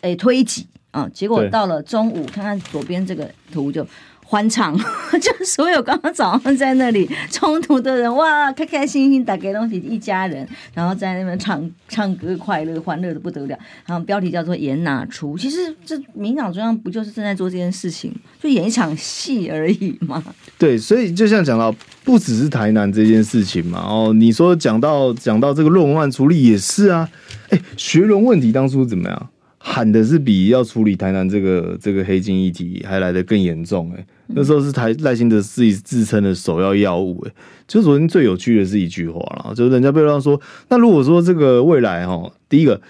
[0.00, 3.86] 诶，推挤啊，结果到了中午，看看左边这个图就。
[4.32, 4.74] 欢唱，
[5.20, 13.58] 就所有刚刚早上在那里冲突的人，哇，开开心心打给东西一家人，然后在那边唱唱歌，快乐欢乐的不得了。
[13.84, 18.10] 然后标题叫做“演哪出”，其实这民党中央不就是正在做这件事情，
[18.42, 20.24] 就演一场戏而已嘛。
[20.56, 21.70] 对，所以就像讲到，
[22.02, 23.80] 不只是台南这件事情嘛。
[23.80, 27.06] 哦，你说讲到讲到这个论文案处理也是啊。
[27.50, 29.28] 哎，学伦问题当初怎么样？
[29.64, 37.34] 喊的是比要处理台南这个这个黑金议题还来得更严重哎、欸，那时候是台赖清德自己自称的首要药物哎、欸，
[37.68, 42.80] 就昨天最有趣的是一句话了，就是人家被问说，那如果说这个未来哈，第一个。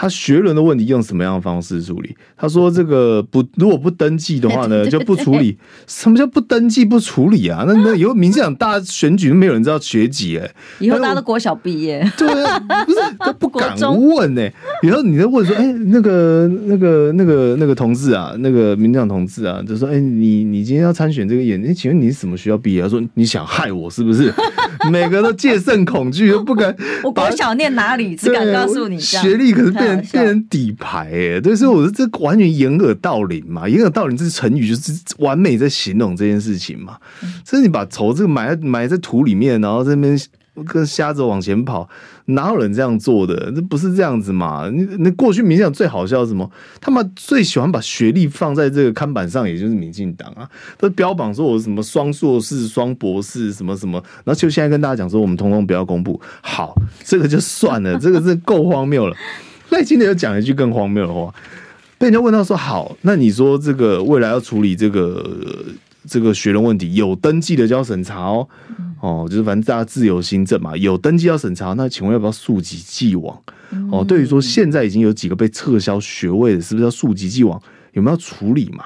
[0.00, 2.16] 他学伦的问题用什么样的方式处理？
[2.34, 5.58] 他说：“这个 不，如果不登记的话呢，就不处理。
[5.86, 7.64] 什么叫不登记不处理啊？
[7.68, 14.50] 那那以后民进党大选举都没有人知道学籍哎，以后大家都国小毕业，对啊， 不是他不敢问哎。
[14.82, 22.80] 以后你在问说，哎，那个那个那个那个同志啊，那个民进党同志啊，就说，哎，你你今天要参选这个演，哎，请问你是什么学校毕业？
[22.80, 24.32] 他说你想害我是不是？
[24.90, 26.74] 每个都戒慎恐惧，都不敢。
[27.04, 28.16] 我国小念哪里？
[28.16, 36.98] 只敢告诉你，学历可是变。”变成底牌哎，对，所以我说这完全掩耳盗铃嘛，掩耳盗铃这是成语，就是完美在形容这件事情嘛。
[37.44, 40.18] 所以你把仇这个埋在埋在土里面，然后这边
[40.66, 41.88] 跟瞎子往前跑，
[42.26, 43.50] 哪有人这样做的？
[43.52, 44.68] 这不是这样子嘛？
[44.70, 46.50] 你那过去民进党最好笑是什么？
[46.80, 56.20] 他们最喜欢把学历放在这个看板上，也就是民进党啊，都标榜说我什么双硕士、双博士什么什么，然后就现在跟大家讲说，我们通通不要公布。
[56.42, 59.16] 好，这个就算了，这个是够荒谬了。
[59.70, 61.32] 赖清德又讲了一句更荒谬的话，
[61.98, 65.64] 被人家问到说：“好，那你说这个未来要处理这个
[66.08, 68.48] 这个学人问题，有登记的就要审查哦，
[69.00, 73.40] 哦，就是反正大家自由新政嘛，有登记要审查，那请问要不要溯及既往？
[73.92, 77.60] 哦，对于说现在已经有几个被撤销学位的，是不是要溯及既往？
[77.92, 78.84] 有没有要处理嘛？”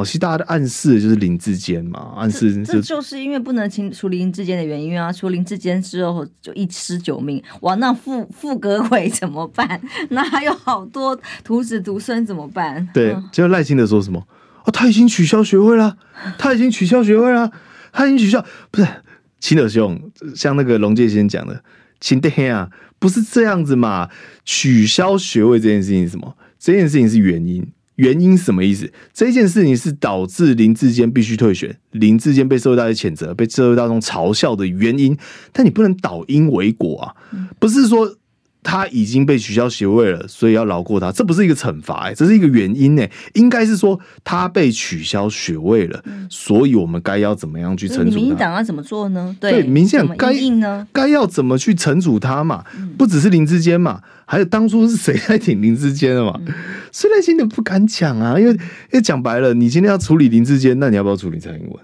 [0.00, 9.80] 哦，其实大家的暗示就是林志坚嘛，暗示这，这就是因为不能清除林志坚的原因啊，除林志坚之后就一尸九命，哇，那傅傅格伟 怎么办？
[10.10, 12.88] 那还有好多徒子徒孙怎么办？
[12.94, 14.26] 对，就赖清德说什么？
[14.64, 15.96] 哦，他已经取消学位了，
[16.38, 17.50] 他已经取消学位了，
[17.92, 18.88] 他已经取消，不是
[19.38, 20.00] 清德兄，
[20.34, 21.62] 像那个龙介先讲的，
[22.00, 24.08] 清德啊，不是这样子嘛？
[24.44, 26.36] 取消学位这件事情是什么？
[26.58, 27.66] 这件事情是原因。
[28.00, 28.90] 原因是什么意思？
[29.12, 35.14] 这件事情是导致林志坚必须退选，林志坚被社会大众谴责、被社会大众嘲笑的原因。
[35.52, 37.14] 但你不能倒因为果啊，
[37.58, 38.16] 不是说
[38.62, 43.06] 他已经被取消学位了，所以要饶过他，这不是一个惩罚，哎，这是一个原因呢。
[43.32, 48.04] 应该是说他被取消学位了，所以我们该要怎么样去惩处他？
[48.04, 49.34] 民进党要怎么做呢？
[49.40, 50.34] 对，民进党该
[50.92, 52.64] 该要怎么去惩处他嘛？
[52.98, 54.02] 不只是林志坚嘛。
[54.26, 56.38] 还有当初是谁在挺林志坚的嘛？
[56.92, 58.58] 虽然现在不敢讲啊，因为因
[58.92, 61.76] 为讲白了，你今天要处理林志坚，那你要不要处理蔡英文？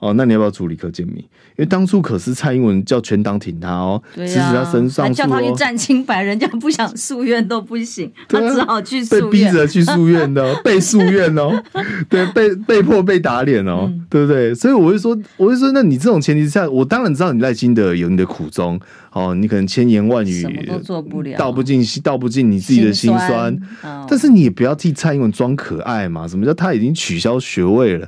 [0.00, 1.16] 嗯、哦，那你要不要处理柯建铭？
[1.16, 11.62] 因为当初可是蔡英文叫全党挺他哦，支持、啊、他身上、哦，叫他去站清白，人家不想诉愿都不行， 他只好去诉愿，被逼着去诉愿的， 被诉愿哦，
[12.08, 14.54] 对，被被迫被打脸哦，嗯、对不对？
[14.54, 18.78] 所以我会说，我会说，那你这种前提之下，我当然知道你赖心德有你的苦衷。
[19.10, 23.18] 哦，你可能千言万语，都做不了，道不尽道不尽你自己的心酸。
[23.18, 26.28] 心酸哦、但是你也不要替蔡英文装可爱嘛？
[26.28, 28.06] 什么叫他已经取消学位了？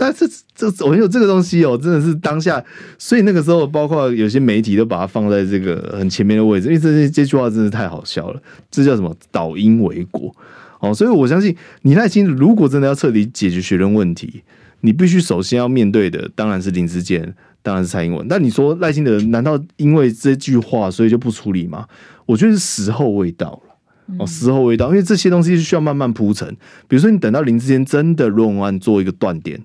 [0.00, 2.64] 但是这这，我有这个东西哦，真的是当下，
[2.96, 8.40] 所以那个时候，包括有些媒体都把它放在这个很前面的位置，因为这些这句话真的太好笑了。
[8.70, 9.12] 这叫什么？
[9.32, 10.32] 倒因为果。
[10.78, 14.44] 哦，所以我相信你耐心，如果真的要彻底解决学生问题，
[14.82, 17.34] 你必须首先要面对的，当然是林志坚。
[17.60, 21.86] 当然是蔡英文，那你说赖清德难道因为这句话所以就不处理吗？
[22.24, 26.48] 我觉得是时候未到了哦，时候未到，因为这些东西是需要慢慢铺陈。
[26.86, 29.60] 比如说，你等到林志坚真的论文案做一个断点，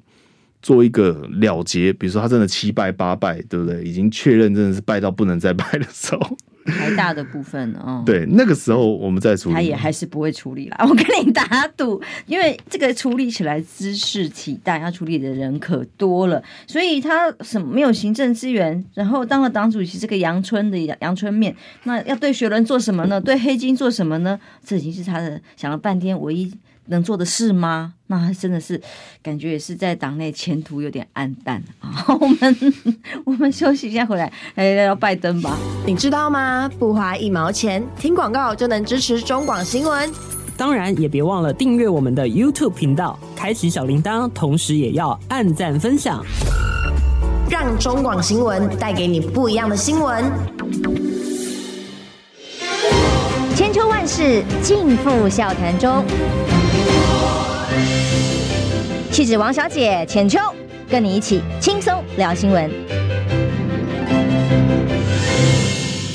[0.63, 3.83] 做一个了结，比如说他真的七拜八拜，对不对？
[3.83, 6.37] 已经确认真的是拜到不能再拜的时候。
[6.65, 10.77] 台大的部分哦， 对，那个时候我们再处理，他也还是不会处理啦。
[10.87, 11.43] 我跟你打
[11.75, 21.53] 赌，因为这个处理起来姿势体大，要处理的人可多了，所以他什么没有行政资源，然后当了党主席，这个阳春的阳春面，
[21.83, 23.19] 那要对学伦做什么呢？
[23.19, 24.39] 对黑金做什么呢？
[24.63, 26.49] 这已经是他的想了半天唯一
[26.87, 27.93] 能做的事吗？
[28.07, 28.79] 那他真的是
[29.21, 32.05] 感觉也是在党内前途有点暗淡啊。
[32.19, 32.57] 我们
[33.25, 35.57] 我们休息一下，回来来聊聊拜登吧。
[35.85, 36.69] 你知道吗？
[36.77, 40.11] 不花一毛钱，听广告就能支持中广新闻。
[40.55, 46.23] 当然，也别忘了订阅我们的 YouTube 频道，开启小铃铛，同时也要按赞分享，
[47.49, 50.23] 让中广新闻带给你不一样的新闻。
[53.55, 56.05] 千秋万世尽付笑谈中，
[59.13, 60.39] 气质王小姐浅秋，
[60.89, 62.67] 跟你一起轻松聊新闻。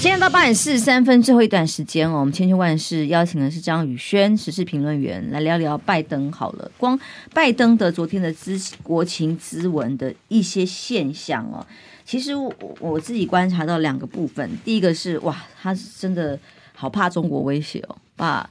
[0.01, 6.69] 现在到八点四十三分，最后一段时间哦，我们千秋万世邀请的是张宇轩时事评论员来聊聊拜登好了。
[6.77, 6.99] 光
[7.33, 11.65] 拜登的昨天的资国情咨文的一些现象哦，
[12.05, 12.33] 其实
[12.81, 16.37] 我自己观察到两个部分，第一个是哇，他真的
[16.75, 18.51] 好怕中国威胁哦，把。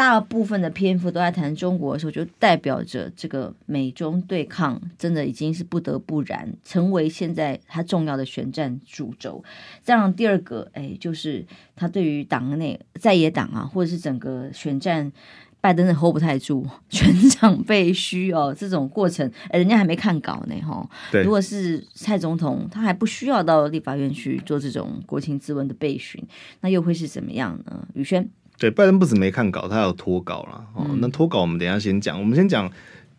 [0.00, 9.44] 大部分的篇幅都在谈中国的时候，就代表着这个美中对抗真的已经是不得不然，成为现在他重要的选战主轴。
[9.84, 11.44] 这样第二个，哎，就是
[11.76, 15.12] 他对于党内在野党啊，或者是整个选战，
[15.60, 20.88] 拜登的 hold 不太住， 全场被嘘哦，这种过程，哎，人家还没看稿呢，哈。
[21.12, 21.20] 对。
[21.24, 26.26] 如果是蔡总统，他还不需要到立法院去做这种国情咨文的备询，
[26.62, 27.86] 那又会是怎么样呢？
[27.92, 28.26] 宇轩。
[28.60, 30.62] 对，拜登不止没看稿，他还有脱稿了。
[30.74, 32.20] 哦，那脱稿我们等一下先讲。
[32.20, 32.70] 我们先讲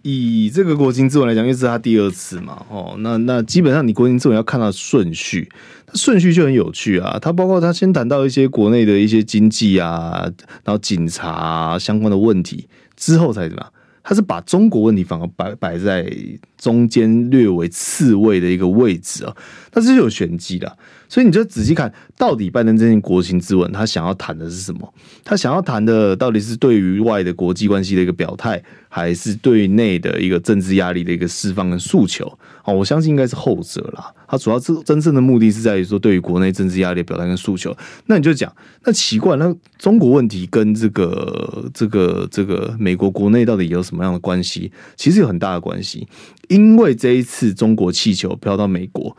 [0.04, 2.64] 以这个国情咨文来讲，因为是他第二次嘛。
[2.70, 5.50] 哦，那那基本上你国情咨文要看到顺序，
[5.96, 7.18] 顺序就很有趣啊。
[7.20, 10.32] 他包括他先谈到一些国内的一些经济啊，
[10.64, 13.74] 然后警察啊相关的问题，之后才怎么样？
[14.04, 16.12] 他是把中国问题反而摆摆在
[16.58, 19.36] 中间略为次位的一个位置啊。
[19.74, 20.78] 那这是有玄机的。
[21.08, 24.94] 所以你就仔细看，到底拜登这件国情咨文，他想要谈的是什么？
[25.26, 32.32] 他想要谈的到底是对于外的国际关系的一个表态，还是对内的一个政治压力的一个释放跟诉求？
[32.72, 34.14] 我相信应该是后者啦。
[34.28, 37.76] 他主要是真正的目的是在于说，对于国内政治压力的表达跟诉求。
[38.06, 38.54] 那你就讲，
[38.86, 44.72] 那奇怪，那中国问题跟这个这个这个美国国内到底有什么样的关系？
[44.96, 46.08] 其实有很大的关系，
[46.48, 49.16] 因为这一次中国气球飘到美国。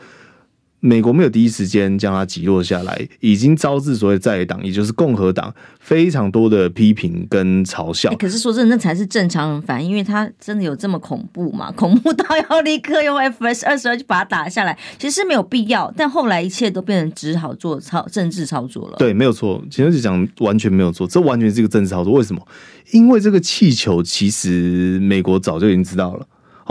[0.84, 8.12] 美国没有第一时间将它击落下来，已经招致所谓在野党，也就是共和党非常多的批评跟嘲笑。
[8.16, 11.70] 可是说真的，那才是正常人反应，因为他真的有这么恐怖吗？
[11.78, 15.88] 恐怖到要立刻用 F S 二十二去把它打下来，其实是没有必要。
[15.96, 18.96] 但后来一切都变成只好做操政治操作了。
[18.98, 19.62] 对，没有错。
[19.70, 22.12] 其实就讲完全没有错，这完全是一个政治操作。
[22.14, 22.44] 为什么？
[22.90, 26.26] 因为这个气球其实美国早就已经知道了。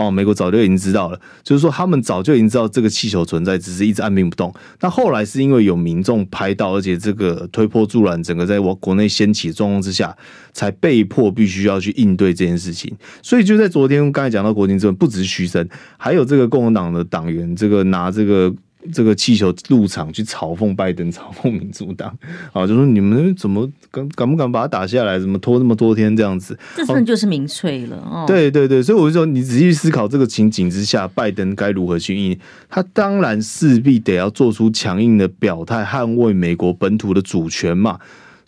[0.06, 4.52] 哦，美国早就已经知道了，就是说他们早就已经知道这个气球存在，只是一直按兵不动。
[4.80, 10.16] 那后来是因为有民众拍到，而且这个推波助澜，整个在我国内掀起的状况之下，
[10.52, 12.92] 才被迫必须要去应对这件事情。
[13.22, 18.52] 所以就在昨天刚才讲到国情之后，不只是嘘声，还有这个共和党的党员，这个拿这个。
[18.92, 22.16] 这个气球入场去嘲讽拜登，嘲讽民主党
[22.52, 25.18] 啊，就说你们怎么敢敢不敢把它打下来？
[25.18, 26.58] 怎么拖那么多天这样子？
[26.74, 28.24] 这真的就是民粹了哦。
[28.26, 32.38] 对对对，所以我就说，你仔细思考这个情景之下，拜登该如何去应？
[32.68, 37.98] 他当然势必得要做出强硬的表态，捍卫美国本土的主权嘛。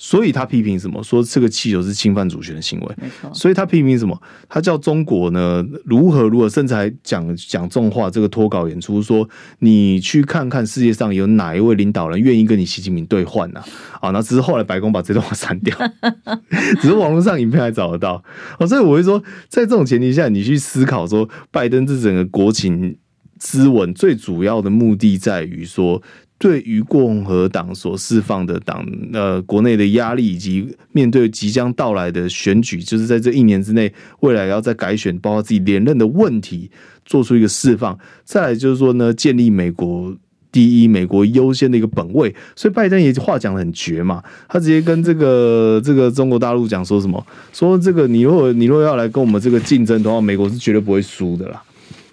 [0.06, 1.02] 所以他批评什么？
[1.02, 2.94] 说这个气球是侵犯主权的行为。
[3.00, 3.32] 没错。
[3.32, 4.20] 所以他批评什么？
[4.50, 8.10] 他叫中国呢如何如何，甚至还讲讲重话。
[8.10, 9.26] 这个脱稿演出说
[9.60, 13.62] ：“你去看看世界上有哪一位领导人愿意跟你习近平对换呢？”
[14.02, 15.74] 啊，那只是后来白宫把这段话删掉，
[16.82, 18.22] 只是网络上影片还找得到。
[18.58, 22.94] 哦，所以我会说，在这种前提下，你去思考说，拜登这整个国情
[23.38, 26.02] 之文最主要的目的在于说。
[26.44, 33.90] 对于共和党所释放的党呃国内的压力，以及面对即将到来的选举，就是在这一年之内，
[34.20, 36.70] 未来要再改选，包括自己连任的问题，
[37.06, 37.98] 做出一个释放。
[38.24, 40.14] 再来就是说呢，建立美国
[40.52, 42.36] 第一、美国优先的一个本位。
[42.54, 47.26] 所以拜登也话讲得很绝嘛，他直接跟这个这个中国大陆讲说什么？
[47.54, 51.62] 说这个你如果你如果要来跟我们这个竞争的话，美国是绝对不会输的啦。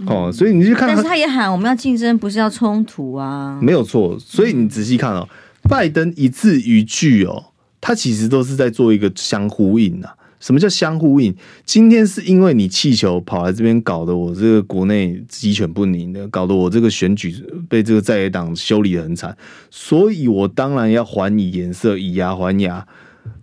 [0.07, 3.59] 哦，所以你去看，但是他也喊我们要竞争，不是要冲突啊？
[3.61, 5.27] 没有错，所以你仔细看哦，
[5.63, 7.45] 拜登一字一句哦，
[7.79, 10.15] 他其实都是在做一个相呼应啊。
[10.39, 11.35] 什么叫相呼应？
[11.65, 17.31] 今天是因为你气球跑来这边，搞得我这个国内鸡犬不宁的，搞得我这个选举
[17.69, 19.37] 被这个在野党修理的很惨，
[19.69, 22.83] 所以我当然要还你颜色，以牙还牙。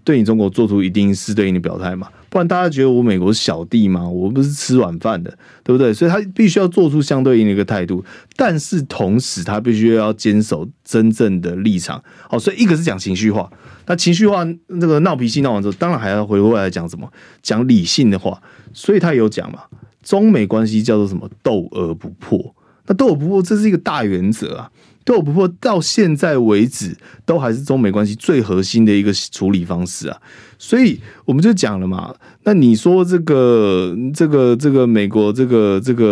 [0.03, 4.09] 对你中国做出一定是对应的表态嘛，不然大家觉得我美国是小弟吗？
[4.09, 5.31] 我不是吃软饭的，
[5.65, 5.93] 对不对？
[5.95, 8.05] 所以他必须要做出相对应的一个态度，
[8.37, 12.03] 但是同时他必须要坚守真正的立场。
[12.29, 13.51] 好，所以一个是讲情绪化，
[13.87, 17.11] 那情绪化那个闹脾气闹完之后，当然还要回过来讲什么？
[17.43, 18.41] 讲理性的话。
[18.75, 19.63] 所以他有讲嘛，
[20.03, 21.29] 中美关系叫做什么？
[21.43, 22.55] 斗而不破。
[22.87, 24.71] 那斗而不破，这是一个大原则啊。
[25.09, 26.95] 斗而不破到现在为止，
[27.25, 30.19] 都还是中美关系最核心的一个处理方式啊。
[30.59, 36.05] 所以我们就讲了嘛，那你说这个这个这个美国这个这个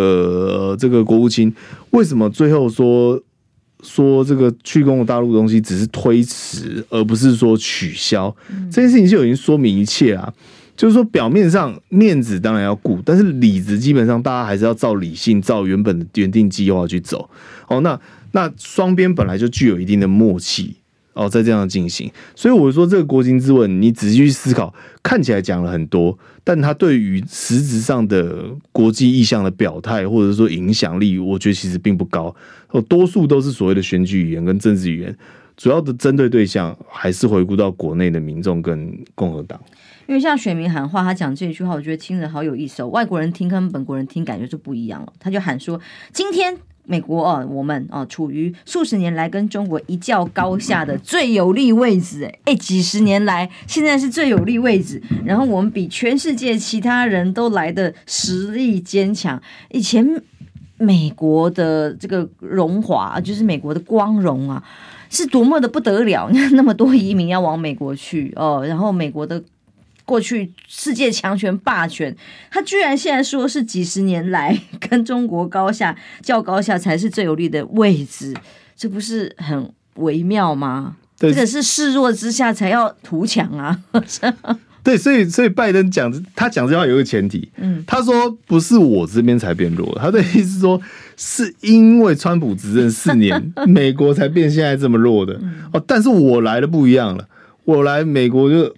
[0.71, 1.55] 呃这个国务卿，
[1.91, 3.21] 为什么最后说
[3.83, 8.35] 说这个去中国大陆的东西只是推迟，而不是说取消？
[8.73, 10.33] 这件事情就已经说明一切啊。
[10.77, 17.31] 就是说，表面上面子当然要顾，但是里子基本上大家还是要照理性、照原本的原定计划去走。
[17.67, 17.99] 哦，那
[18.37, 20.77] 那双边本来就具有一定的默契
[21.15, 22.13] 哦，在这样进行。
[22.35, 32.37] 所以我说，这个国情之文，你仔细去思考，看起来讲了很多，但它对于实质上的国际意向的表态，或者说影响力，我觉得其实并不高。
[32.69, 35.17] 哦，多数都是所谓的选举语言跟政治语言，
[35.57, 39.59] 主要的针对对象还是回顾到国内的民众跟共和党。
[40.07, 42.89] 因为像选民喊话，他讲这一句话，我觉得听着好有意思哦。
[42.89, 45.13] 外国人听跟本国人听感觉就不一样了。
[45.19, 45.81] 他就喊说
[46.13, 46.57] ：“今天
[46.87, 52.33] 美国哦，我们哦，处于数十年来跟中国一较高下的最有利位置。
[52.45, 55.03] 哎，几十年来现在是最有利位置。
[55.25, 59.41] 然后我们比全世界其他人都来的实力坚强。
[59.71, 60.07] 以前
[60.79, 64.63] 美国的这个荣华，就是美国的光荣啊，
[65.11, 66.31] 是多么的不得了。
[66.55, 69.43] 那么多移民要往美国去哦，然后美国的。”
[70.07, 72.17] 过去世界强权霸权，
[72.49, 78.33] 他居然现在说是几十年来跟中国高下较高下才是最有利的位置，
[78.77, 80.97] 这不是很微妙吗？
[81.19, 83.77] 对，这个是示弱之下才要图强啊！
[84.85, 90.81] 对，所以所以拜登讲他讲这句话有一个前提，嗯，他说不是我这边才变弱，他的意思说
[91.17, 95.41] 是因为川普执政四年， 美国才变现在这么弱的
[95.73, 97.27] 哦，但是我来的不一样了，
[97.65, 98.73] 我来美国就。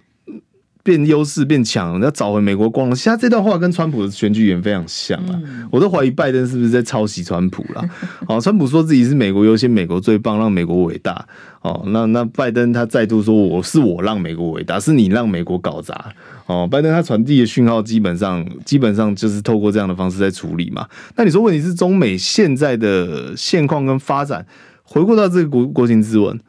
[0.81, 2.95] 变优势变强，要找回美国光荣。
[2.95, 5.39] 现在这段话跟川普的选举也非常像啊！
[5.69, 7.83] 我都怀疑拜登是不是在抄袭川普了。
[8.27, 11.27] 哦，川普说自己是美国优先，美国最棒，让美国伟大。
[11.61, 16.13] 哦，那那拜登他再度说，我是我让美国伟大，是你让美国搞砸。
[16.45, 20.87] 哦，拜登他传递的讯号基本上基本上就是透过这样的方式在处理嘛。
[21.17, 24.45] 那你说问题是中美现在的现况跟发展，
[24.83, 26.39] 回过到这个国国情之文，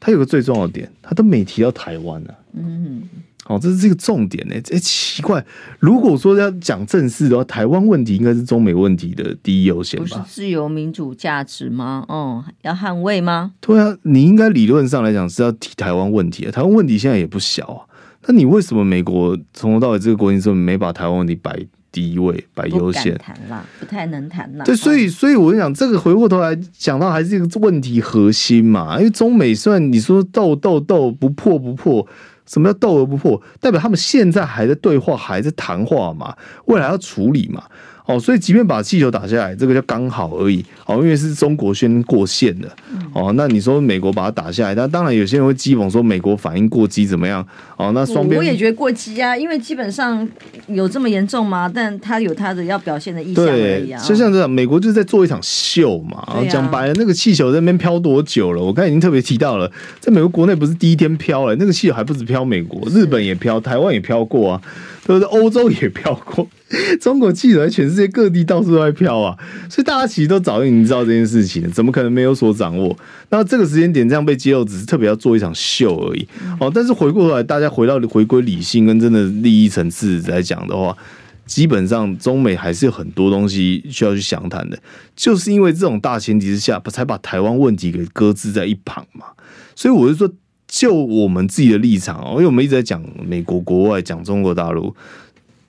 [0.00, 2.34] 他有个最重要的点，他都没提到台湾呢、啊。
[2.54, 3.02] 嗯。
[3.48, 4.54] 哦，这是这个重点呢。
[4.72, 5.44] 哎，奇怪，
[5.78, 10.06] 如果说要讲正事的话，台湾问题应该是中美问题的第一优先吧？
[10.06, 12.04] 不是自由民主价值吗？
[12.08, 13.52] 哦，要捍卫吗？
[13.60, 16.50] 对啊，你应该理论上来讲是要提台湾问题啊。
[16.50, 17.86] 台湾问题现在也不小啊。
[18.26, 21.56] 那你为什么美国从头到尾这个国情咨文没把台湾问题摆
[21.92, 23.12] 第一位、摆优先？
[23.12, 24.64] 不谈啦，不太能谈啦。
[24.64, 28.98] 对，所以，所以我就讲这个，回过头来讲到还是一个问题核心嘛。
[28.98, 32.04] 因为中美虽然你说斗斗斗不破不破。
[32.46, 33.40] 什么叫斗而不破？
[33.60, 36.36] 代表他们现在还在对话，还在谈话嘛？
[36.66, 37.64] 未来要处理嘛？
[38.06, 40.64] 哦，所以即便把气球打下来，这个叫刚好而已。
[40.86, 42.68] 哦，因为是中国先过线的。
[43.12, 47.44] 哦，那你说美国把它打下来，那当然有些人会讥讽说美国反应过激怎么样？
[47.76, 50.26] 哦，那双边我也觉得过激啊，因为基本上
[50.68, 51.70] 有这么严重吗？
[51.72, 54.00] 但他有他的要表现的意向而已啊。
[54.02, 56.24] 就像这样，美国就是在做一场秀嘛。
[56.48, 58.62] 讲白了，那个气球在那边飘多久了？
[58.62, 64.62] 我刚才已经特别提到了，在美国国内不是第一天飘了，那个气球还不止飘美国，日本也飘，台湾也飘过啊。
[65.06, 65.28] 对不对？
[65.28, 66.48] 欧洲也飘过，
[67.00, 69.38] 中国记者在全世界各地到处都在飘啊，
[69.70, 72.96] 所以大家其实都早就已经知道这件事情，怎么可能没有所掌握？
[73.30, 76.26] 那这个时间点这样被揭露，只是特别要做一场秀而已
[76.58, 76.68] 哦。
[76.74, 80.96] 但是回过头来，大家回到回归理性跟真的利益层次来讲的话，
[81.46, 84.76] 基本上中美还是有很多东西需要去详谈的，
[85.14, 89.26] 就是因为这种大前提之下，才把台湾问题给搁置在一旁嘛。
[89.76, 90.28] 所以我就说。
[90.68, 94.94] 就我们自己的立场哦，因为我们一直在讲美国国外，讲中国大陆，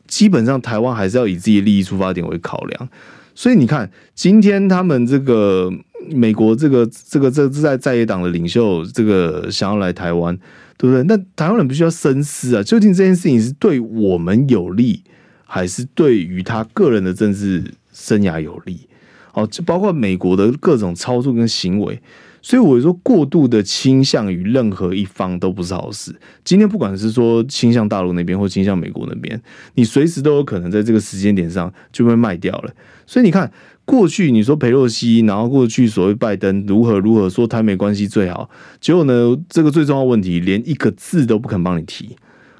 [0.07, 2.89] 基本上台湾还是要以自己的利益出发点为考量。
[3.35, 5.71] 所以你看，今天他们这个
[6.09, 10.35] 美国这个这个这在在野党的领袖这个想要来台湾，
[10.77, 11.03] 对不对？
[11.03, 15.03] 那台湾人必须要深思啊，究竟这件事情是对我们有利，
[15.45, 18.87] 还是对于他个人的政治生涯有利？
[19.33, 22.01] 哦，就包括美国的各种操作跟行为。
[22.47, 26.15] 所以我说过度的倾向于任何一方都不是好事。
[26.45, 29.37] 今天不管是说倾向大陆那边或倾向美国那边，
[29.73, 32.73] 你随时都有可能在这个时间点上就被卖掉了。
[33.05, 33.51] 所以你看，
[33.83, 42.15] 过去你说裴洛西，然后过去所谓拜登如何如何说台美关系最好，结果呢，这个最重要的问题连一个字都不肯帮你提。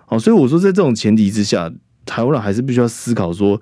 [0.06, 1.72] 好，所以我说在这种前提之下，
[2.06, 3.62] 台湾人还是必须要思考说。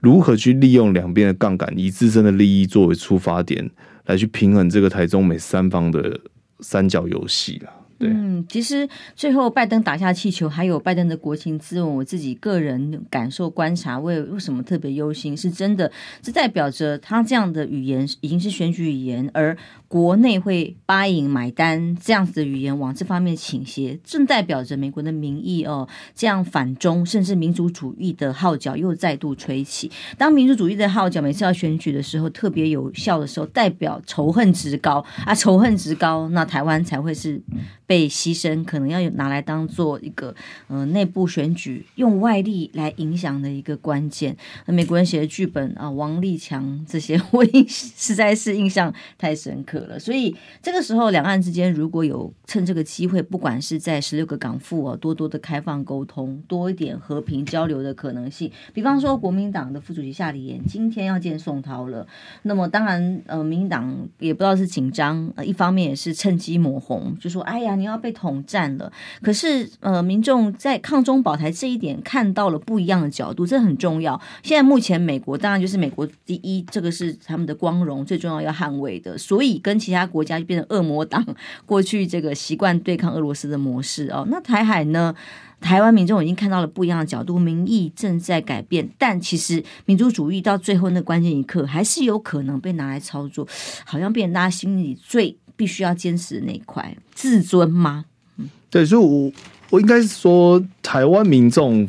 [0.00, 3.68] 如何去利用两边的杠杆，以自身的利益作为出发点，
[4.08, 6.20] 来去平衡这个台中美三方的
[6.58, 7.72] 三角游戏啦。
[8.00, 15.36] 嗯，其实最后拜登打下气球，还有拜登的国情咨文，我自己个人感受观察，为为什么特别忧心？
[15.36, 15.90] 是真的，
[16.22, 19.56] 这代表着他这样的语言已经是选举语言，而
[19.88, 29.90] 国内会 buying 买单这样子的语言往这方面倾斜，正代表着美国的民意哦，这样反中甚至民族主义的号角又再度吹起。
[30.16, 37.40] 当民族主义的号角每次要选举的时候特别有效的时候，代表仇恨值高啊，仇恨值高，那台湾才会是。
[37.88, 40.34] 被牺牲，可能要拿来当做一个
[40.66, 44.36] 呃内部选举用外力来影响的一个关键。
[44.66, 49.98] 那美国人写的剧本啊，王立强这些，我印实在是印象太深刻了。
[49.98, 58.50] 所以这个时候，两岸之间如果有趁这个机会，不管是在十六个港府哦，多多的开放沟通，多一点和平交流的可能性。
[58.74, 62.06] 比方说，国民党的副主席夏立言今天要见宋涛了，
[62.42, 67.68] 那么当然呃，民进党也不知道是紧张，呃，一方面也是趁机抹红，就说哎呀。
[67.78, 74.20] 你要被统战了，可是呃，民众在抗中保台这一点看到了不一样的角度，这很重要。
[74.42, 79.16] 现在目前美国当然就是美国第一，这个是他们的光荣，最重要要捍卫的。
[79.16, 81.22] 所以跟其他国家就变成恶魔党，
[81.66, 84.26] 过去这个习惯对抗俄罗斯的模式哦。
[84.30, 85.14] 那台海呢？
[85.60, 93.46] 台湾民众已经看到了不一样的角度，民意正在改变，但其实民族主义到最后那关键一刻，还是有可能被拿来操作，
[93.84, 95.36] 好像变成大家心里最。
[95.58, 98.04] 必须要坚持的那一块自尊吗？
[98.36, 99.32] 嗯，对，所以我，
[99.70, 101.84] 我应该是说，台湾民众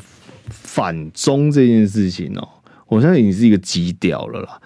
[0.50, 2.50] 反中这件事情哦，
[2.88, 4.60] 我相信已经是一个基调了啦。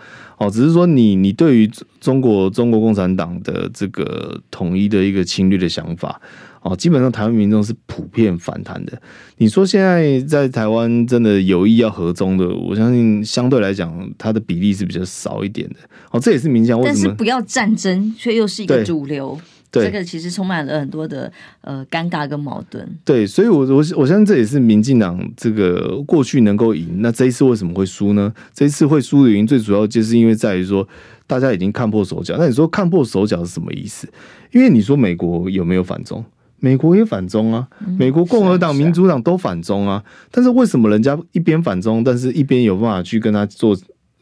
[0.43, 6.19] 哦，只是说你你对于中国中国共产党的这个统一的一个侵略的想法
[6.61, 9.01] 哦，基本上台湾民众是普遍反弹的。
[9.37, 15.75] 你说现在在台湾真的有意要合中的，我相信相对来讲，它的比例是比较少一点的。
[16.11, 16.99] 哦，这也是民间为什么？
[17.03, 19.39] 但是不要战争，却又是一个主流。
[19.73, 22.87] 对，这个其实充满了很多的呃尴尬跟矛盾。
[23.03, 28.31] 对，所以我，我我我相信这也是民进党这个过去能够赢，那这一次为什么会输呢？
[28.53, 30.87] 这一次会输的原因，最主要就是因为在于说，
[31.25, 32.35] 大家已经看破手脚。
[32.37, 34.07] 那你说看破手脚是什么意思？
[34.51, 36.23] 因为你说美国有没有反中？
[36.59, 37.67] 美国也反中啊，
[37.97, 40.03] 美国共和党、民主党都反中啊。
[40.29, 43.75] 但是为什么人家一边反中，但是一边有办法去跟他做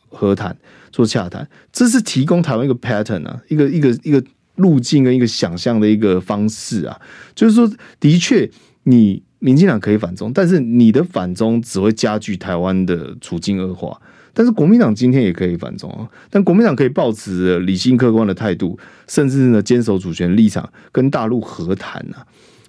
[0.07, 0.55] 和谈、
[0.93, 1.45] 做洽谈？
[1.73, 4.23] 这是提供台湾一个 pattern 啊，一个一个一个。
[4.55, 6.99] 路径跟一个想象的一个方式啊，
[7.33, 8.49] 就是说，的确，
[8.83, 13.99] 你民进党可以反中，但是你的反中只会加剧台湾的处境恶化。
[14.33, 22.17] 但是国民党今天也可以反中啊，但国民党可以抱持理性客观的态度，甚至呢坚守主权立场，跟大陆和谈呐。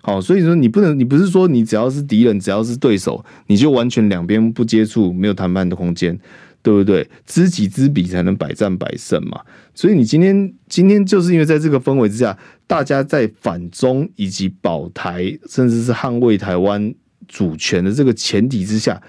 [0.01, 6.19] 好，所以说你不能，你不是说你只要是敌人，只要是对手，你就完全两边不接触，没有谈判的空间。
[6.63, 7.09] 对不对？
[7.27, 9.41] 知己知彼才能百战百胜嘛。
[9.75, 16.95] 所以你今天今天就是因为在这个氛围之下，大家在反中以及保台，甚至是捍卫台湾
[17.27, 19.01] 主权的这个前提之下，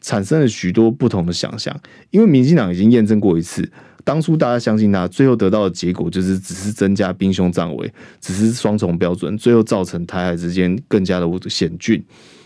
[0.00, 1.78] 产生了许多不同的想象。
[2.10, 3.70] 因为民进党已经验证过一次，
[4.04, 12.02] 当初大家相信他，最后得到的结果就是只是增加兵凶战危，只是双重标准，最后造成台海之间更加的险峻。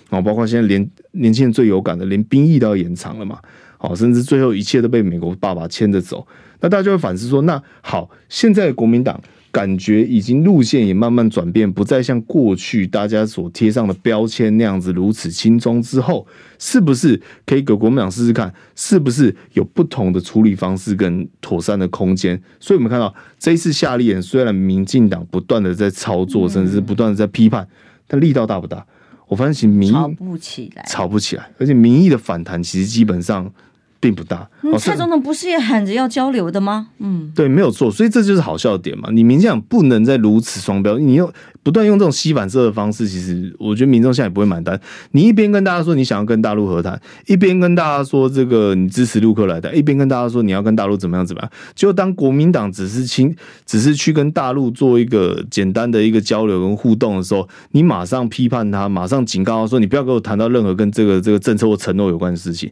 [0.08, 3.40] 啊，包括现在连年轻人最有感的，连兵役都要延长了嘛。
[3.78, 6.26] 好，甚至最后一切都被美国爸爸牵着走，
[6.60, 9.20] 那大家就会反思说：那好，现在的国民党
[9.52, 16.26] 感觉已经路线也慢慢转变，不再像过去大家所贴上的标签那样子如此轻松之后，
[16.58, 22.38] 是不是可以给国民党试试看，是不是有不同的处理方式跟妥善的空间？
[22.60, 27.66] 所以我们看到这一次夏立言，虽然民进党不断的在操作，甚至是不断的在批判，
[28.06, 28.86] 但力道大不大？
[29.26, 33.52] 我发现民意吵不起来，吵不起来，而且民意的反弹其实基本上。
[34.00, 34.48] 并不大。
[34.62, 36.88] 嗯，蔡总统不是也喊着要交流的吗？
[36.98, 39.08] 嗯，对，没有错，所以这就是好笑的点嘛。
[39.12, 41.32] 你民进党不能再如此双标，你又
[41.62, 44.80] 不断用这种吸反射的方式，其实我觉得民众现在也不会买单。
[45.12, 51.50] 你一边跟大家说你想要跟大陆和谈，一边跟大家说这个你支持陆克来的，一边跟大家说你要跟大陆怎么样怎么样。
[51.74, 53.34] 就当国民党只是亲，
[53.64, 62.70] 只是去跟大陆做一个简单的一个交流跟互动的时候，你马上批判他，马上警告他说你不要给我谈到任何跟这个这个政策或承诺有关的事情。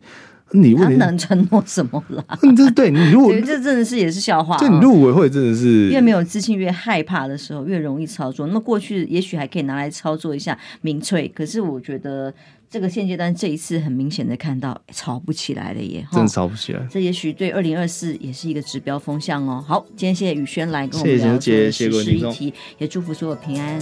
[0.54, 2.24] 他你问题能承诺什么啦？
[2.74, 4.58] 对你如果对，这真的是也是笑话、啊。
[4.58, 8.46] 就你入委会真的是越没有自信，越害怕的时候，越容易操作。
[8.46, 12.32] 那么过去也许还可以拿来操作一下民粹，可是我觉得
[12.70, 16.86] 这个现阶段这一次很明显的看到吵不起来了耶，真的炒不起来。
[16.90, 19.64] 这也许对二零二四也是一个指标风向哦。
[19.66, 23.78] 好，今天谢谢宇轩来跟我们聊这个时事议题，也祝福所有平安。